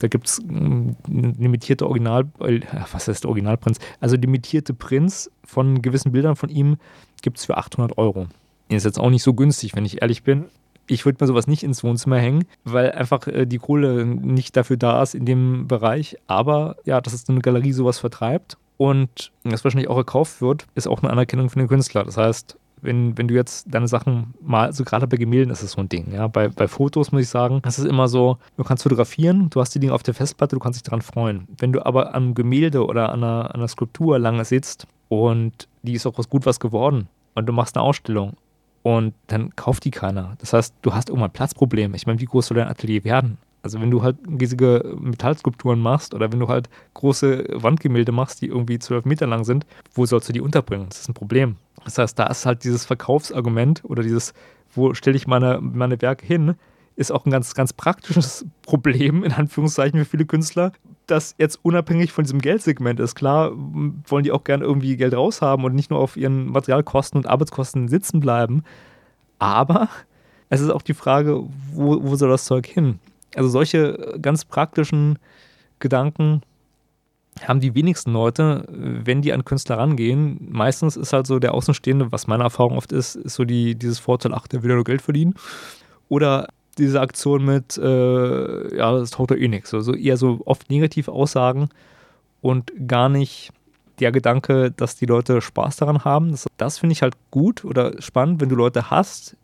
da 0.00 0.08
gibt 0.08 0.26
es 0.26 0.42
mm, 0.42 0.90
limitierte 1.38 1.86
Original, 1.86 2.28
äh, 2.40 2.60
was 2.90 3.06
heißt 3.06 3.24
Originalprinz? 3.24 3.78
Also 4.00 4.16
limitierte 4.16 4.74
Prints 4.74 5.30
von 5.44 5.80
gewissen 5.80 6.10
Bildern 6.10 6.34
von 6.34 6.48
ihm 6.48 6.76
gibt 7.22 7.38
es 7.38 7.44
für 7.44 7.56
800 7.56 7.96
Euro. 7.98 8.26
Ist 8.76 8.84
jetzt 8.84 9.00
auch 9.00 9.10
nicht 9.10 9.22
so 9.22 9.34
günstig, 9.34 9.74
wenn 9.76 9.84
ich 9.84 10.02
ehrlich 10.02 10.22
bin. 10.22 10.46
Ich 10.86 11.04
würde 11.04 11.18
mir 11.20 11.28
sowas 11.28 11.46
nicht 11.46 11.62
ins 11.62 11.84
Wohnzimmer 11.84 12.18
hängen, 12.18 12.44
weil 12.64 12.92
einfach 12.92 13.26
äh, 13.28 13.46
die 13.46 13.58
Kohle 13.58 14.04
nicht 14.04 14.56
dafür 14.56 14.76
da 14.76 15.02
ist 15.02 15.14
in 15.14 15.24
dem 15.24 15.68
Bereich. 15.68 16.16
Aber 16.26 16.76
ja, 16.84 17.00
dass 17.00 17.12
es 17.12 17.28
eine 17.28 17.40
Galerie 17.40 17.72
sowas 17.72 17.98
vertreibt 17.98 18.56
und 18.78 19.30
das 19.44 19.62
wahrscheinlich 19.62 19.88
auch 19.88 19.96
gekauft 19.96 20.40
wird, 20.40 20.66
ist 20.74 20.88
auch 20.88 21.02
eine 21.02 21.10
Anerkennung 21.10 21.50
für 21.50 21.58
den 21.58 21.68
Künstler. 21.68 22.04
Das 22.04 22.16
heißt, 22.16 22.56
wenn, 22.82 23.16
wenn 23.16 23.28
du 23.28 23.34
jetzt 23.34 23.66
deine 23.70 23.88
Sachen 23.88 24.34
mal, 24.40 24.66
also 24.66 24.84
gerade 24.84 25.06
bei 25.06 25.16
Gemälden 25.16 25.52
ist 25.52 25.62
es 25.62 25.72
so 25.72 25.80
ein 25.80 25.88
Ding, 25.88 26.12
ja. 26.12 26.26
Bei, 26.26 26.48
bei 26.48 26.68
Fotos 26.68 27.12
muss 27.12 27.22
ich 27.22 27.28
sagen, 27.28 27.60
das 27.62 27.78
ist 27.78 27.86
immer 27.86 28.08
so, 28.08 28.38
du 28.56 28.64
kannst 28.64 28.82
fotografieren, 28.82 29.48
du 29.50 29.60
hast 29.60 29.74
die 29.74 29.78
Dinge 29.78 29.94
auf 29.94 30.02
der 30.02 30.14
Festplatte, 30.14 30.56
du 30.56 30.60
kannst 30.60 30.78
dich 30.78 30.82
daran 30.82 31.02
freuen. 31.02 31.46
Wenn 31.58 31.72
du 31.72 31.84
aber 31.86 32.14
am 32.14 32.34
Gemälde 32.34 32.84
oder 32.84 33.10
an 33.10 33.22
einer, 33.22 33.46
an 33.46 33.60
einer 33.60 33.68
Skulptur 33.68 34.18
lange 34.18 34.44
sitzt 34.44 34.86
und 35.08 35.68
die 35.82 35.94
ist 35.94 36.06
auch 36.06 36.18
was 36.18 36.28
gut 36.28 36.44
was 36.44 36.60
geworden 36.60 37.08
und 37.34 37.46
du 37.46 37.52
machst 37.52 37.76
eine 37.76 37.84
Ausstellung 37.84 38.34
und 38.82 39.14
dann 39.28 39.54
kauft 39.56 39.84
die 39.84 39.90
keiner. 39.90 40.34
Das 40.38 40.52
heißt, 40.52 40.74
du 40.82 40.94
hast 40.94 41.08
irgendwann 41.08 41.30
Platzprobleme. 41.30 41.96
Ich 41.96 42.06
meine, 42.06 42.20
wie 42.20 42.24
groß 42.24 42.46
soll 42.46 42.56
dein 42.56 42.68
Atelier 42.68 43.04
werden? 43.04 43.38
Also 43.62 43.80
wenn 43.80 43.92
du 43.92 44.02
halt 44.02 44.16
riesige 44.26 44.96
Metallskulpturen 44.98 45.78
machst 45.78 46.14
oder 46.14 46.32
wenn 46.32 46.40
du 46.40 46.48
halt 46.48 46.68
große 46.94 47.46
Wandgemälde 47.52 48.10
machst, 48.10 48.42
die 48.42 48.46
irgendwie 48.46 48.80
zwölf 48.80 49.04
Meter 49.04 49.28
lang 49.28 49.44
sind, 49.44 49.66
wo 49.94 50.04
sollst 50.04 50.28
du 50.28 50.32
die 50.32 50.40
unterbringen? 50.40 50.86
Das 50.88 51.00
ist 51.00 51.08
ein 51.08 51.14
Problem. 51.14 51.56
Das 51.84 51.98
heißt, 51.98 52.18
da 52.18 52.26
ist 52.26 52.44
halt 52.44 52.64
dieses 52.64 52.84
Verkaufsargument 52.84 53.82
oder 53.84 54.02
dieses, 54.02 54.34
wo 54.74 54.94
stelle 54.94 55.16
ich 55.16 55.28
meine, 55.28 55.60
meine 55.60 56.00
Werke 56.02 56.26
hin, 56.26 56.54
ist 56.96 57.12
auch 57.12 57.24
ein 57.24 57.30
ganz, 57.30 57.54
ganz 57.54 57.72
praktisches 57.72 58.44
Problem, 58.62 59.22
in 59.24 59.32
Anführungszeichen, 59.32 59.98
für 60.00 60.04
viele 60.04 60.26
Künstler, 60.26 60.72
das 61.06 61.34
jetzt 61.38 61.58
unabhängig 61.62 62.12
von 62.12 62.24
diesem 62.24 62.40
Geldsegment 62.40 63.00
ist. 63.00 63.14
Klar 63.14 63.52
wollen 63.54 64.24
die 64.24 64.32
auch 64.32 64.44
gerne 64.44 64.64
irgendwie 64.64 64.96
Geld 64.96 65.14
raushaben 65.14 65.64
und 65.64 65.74
nicht 65.74 65.90
nur 65.90 65.98
auf 65.98 66.16
ihren 66.16 66.46
Materialkosten 66.46 67.18
und 67.18 67.26
Arbeitskosten 67.26 67.88
sitzen 67.88 68.20
bleiben. 68.20 68.62
Aber 69.38 69.88
es 70.48 70.60
ist 70.60 70.70
auch 70.70 70.82
die 70.82 70.94
Frage, 70.94 71.42
wo, 71.72 72.02
wo 72.02 72.16
soll 72.16 72.30
das 72.30 72.44
Zeug 72.44 72.66
hin? 72.66 72.98
Also 73.34 73.48
solche 73.48 74.18
ganz 74.20 74.44
praktischen 74.44 75.18
Gedanken 75.78 76.42
haben 77.46 77.60
die 77.60 77.74
wenigsten 77.74 78.12
Leute, 78.12 78.66
wenn 78.68 79.22
die 79.22 79.32
an 79.32 79.44
Künstler 79.44 79.78
rangehen. 79.78 80.48
Meistens 80.50 80.96
ist 80.96 81.12
halt 81.12 81.26
so 81.26 81.38
der 81.38 81.54
Außenstehende, 81.54 82.12
was 82.12 82.26
meine 82.26 82.44
Erfahrung 82.44 82.76
oft 82.76 82.92
ist, 82.92 83.16
ist 83.16 83.34
so 83.34 83.44
die, 83.44 83.74
dieses 83.74 83.98
Vorteil, 83.98 84.34
ach, 84.34 84.46
der 84.46 84.62
will 84.62 84.70
ja 84.70 84.76
nur 84.76 84.84
Geld 84.84 85.02
verdienen. 85.02 85.34
Oder 86.08 86.48
diese 86.78 87.00
Aktion 87.00 87.44
mit, 87.44 87.76
äh, 87.78 88.76
ja, 88.76 88.92
das 88.98 89.10
taugt 89.10 89.30
doch 89.30 89.36
eh 89.36 89.48
nichts. 89.48 89.74
Also 89.74 89.94
eher 89.94 90.16
so 90.16 90.40
oft 90.44 90.70
negative 90.70 91.12
Aussagen 91.12 91.68
und 92.40 92.72
gar 92.86 93.08
nicht 93.08 93.52
der 94.00 94.12
Gedanke, 94.12 94.70
dass 94.70 94.96
die 94.96 95.06
Leute 95.06 95.40
Spaß 95.40 95.76
daran 95.76 96.04
haben. 96.04 96.30
Das, 96.30 96.46
das 96.56 96.78
finde 96.78 96.92
ich 96.92 97.02
halt 97.02 97.14
gut 97.30 97.64
oder 97.64 98.00
spannend, 98.00 98.40
wenn 98.40 98.48
du 98.48 98.56
Leute 98.56 98.90
hast, 98.90 99.36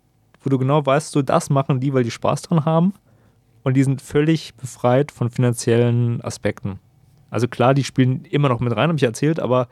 wo 0.43 0.51
du 0.51 0.59
genau 0.59 0.85
weißt, 0.85 1.13
so 1.13 1.23
das 1.23 1.51
machen 1.51 1.81
die, 1.81 1.93
weil 1.93 2.05
die 2.05 2.11
Spaß 2.11 2.43
daran 2.43 2.65
haben 2.65 2.95
und 3.63 3.75
die 3.75 3.85
sind 3.85 4.01
völlig 4.01 4.55
befreit 4.55 5.13
von 5.13 5.31
finanziellen 5.31 6.23
Aspekten. 6.23 6.79
Also 7.31 7.47
klar, 7.47 7.75
die 7.75 7.85
spielen 7.85 8.25
immer 8.25 8.49
noch 8.49 8.61
mit 8.61 8.75
rein, 8.75 8.89
habe 8.89 8.97
ich 8.97 9.03
erzählt, 9.03 9.39
aber 9.39 9.69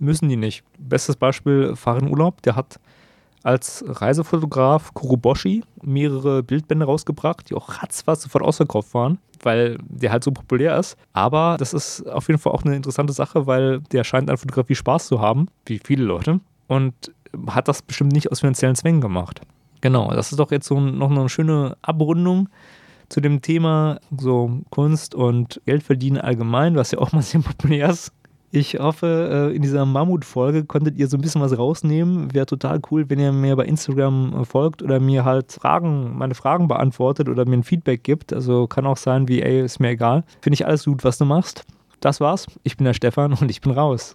müssen 0.00 0.28
die 0.28 0.36
nicht. 0.36 0.64
Bestes 0.78 1.16
Beispiel, 1.16 1.76
Farin 1.76 2.10
Urlaub, 2.10 2.42
der 2.42 2.56
hat 2.56 2.80
als 3.46 3.84
Reisefotograf 3.86 4.92
Kuruboshi 4.92 5.62
mehrere 5.80 6.42
Bildbände 6.42 6.84
rausgebracht, 6.84 7.48
die 7.48 7.54
auch 7.54 7.80
ratzfatz 7.80 8.22
sofort 8.22 8.44
ausverkauft 8.44 8.92
waren, 8.92 9.18
weil 9.40 9.78
der 9.88 10.10
halt 10.10 10.24
so 10.24 10.32
populär 10.32 10.76
ist. 10.76 10.96
Aber 11.12 11.56
das 11.56 11.72
ist 11.72 12.08
auf 12.08 12.26
jeden 12.26 12.40
Fall 12.40 12.52
auch 12.52 12.64
eine 12.64 12.74
interessante 12.74 13.12
Sache, 13.12 13.46
weil 13.46 13.80
der 13.92 14.02
scheint 14.02 14.30
an 14.30 14.36
Fotografie 14.36 14.74
Spaß 14.74 15.06
zu 15.06 15.20
haben, 15.20 15.46
wie 15.64 15.78
viele 15.78 16.04
Leute, 16.04 16.40
und 16.66 16.94
hat 17.46 17.68
das 17.68 17.82
bestimmt 17.82 18.12
nicht 18.12 18.32
aus 18.32 18.40
finanziellen 18.40 18.74
Zwängen 18.74 19.00
gemacht. 19.00 19.40
Genau, 19.80 20.10
das 20.10 20.32
ist 20.32 20.40
doch 20.40 20.50
jetzt 20.50 20.66
so 20.66 20.80
noch 20.80 21.10
eine 21.10 21.28
schöne 21.28 21.76
Abrundung 21.82 22.48
zu 23.08 23.20
dem 23.20 23.42
Thema 23.42 24.00
so 24.18 24.62
Kunst 24.70 25.14
und 25.14 25.60
Geldverdienen 25.66 26.20
allgemein, 26.20 26.74
was 26.74 26.90
ja 26.90 26.98
auch 26.98 27.12
mal 27.12 27.22
sehr 27.22 27.40
populär 27.42 27.90
ist. 27.90 28.12
Ich 28.58 28.78
hoffe, 28.78 29.50
äh, 29.52 29.54
in 29.54 29.60
dieser 29.60 29.84
Mammut-Folge 29.84 30.64
konntet 30.64 30.96
ihr 30.96 31.08
so 31.08 31.18
ein 31.18 31.20
bisschen 31.20 31.42
was 31.42 31.58
rausnehmen. 31.58 32.32
Wäre 32.32 32.46
total 32.46 32.80
cool, 32.90 33.04
wenn 33.10 33.18
ihr 33.18 33.30
mir 33.30 33.54
bei 33.54 33.66
Instagram 33.66 34.46
folgt 34.46 34.82
oder 34.82 34.98
mir 34.98 35.26
halt 35.26 35.52
Fragen, 35.52 36.16
meine 36.16 36.34
Fragen 36.34 36.66
beantwortet 36.66 37.28
oder 37.28 37.44
mir 37.44 37.58
ein 37.58 37.64
Feedback 37.64 38.02
gibt. 38.02 38.32
Also 38.32 38.66
kann 38.66 38.86
auch 38.86 38.96
sein 38.96 39.28
wie, 39.28 39.42
ey, 39.42 39.60
ist 39.60 39.78
mir 39.78 39.90
egal. 39.90 40.24
Finde 40.40 40.54
ich 40.54 40.64
alles 40.64 40.86
gut, 40.86 41.04
was 41.04 41.18
du 41.18 41.26
machst. 41.26 41.66
Das 42.00 42.18
war's. 42.18 42.46
Ich 42.62 42.78
bin 42.78 42.86
der 42.86 42.94
Stefan 42.94 43.34
und 43.34 43.50
ich 43.50 43.60
bin 43.60 43.72
raus. 43.72 44.14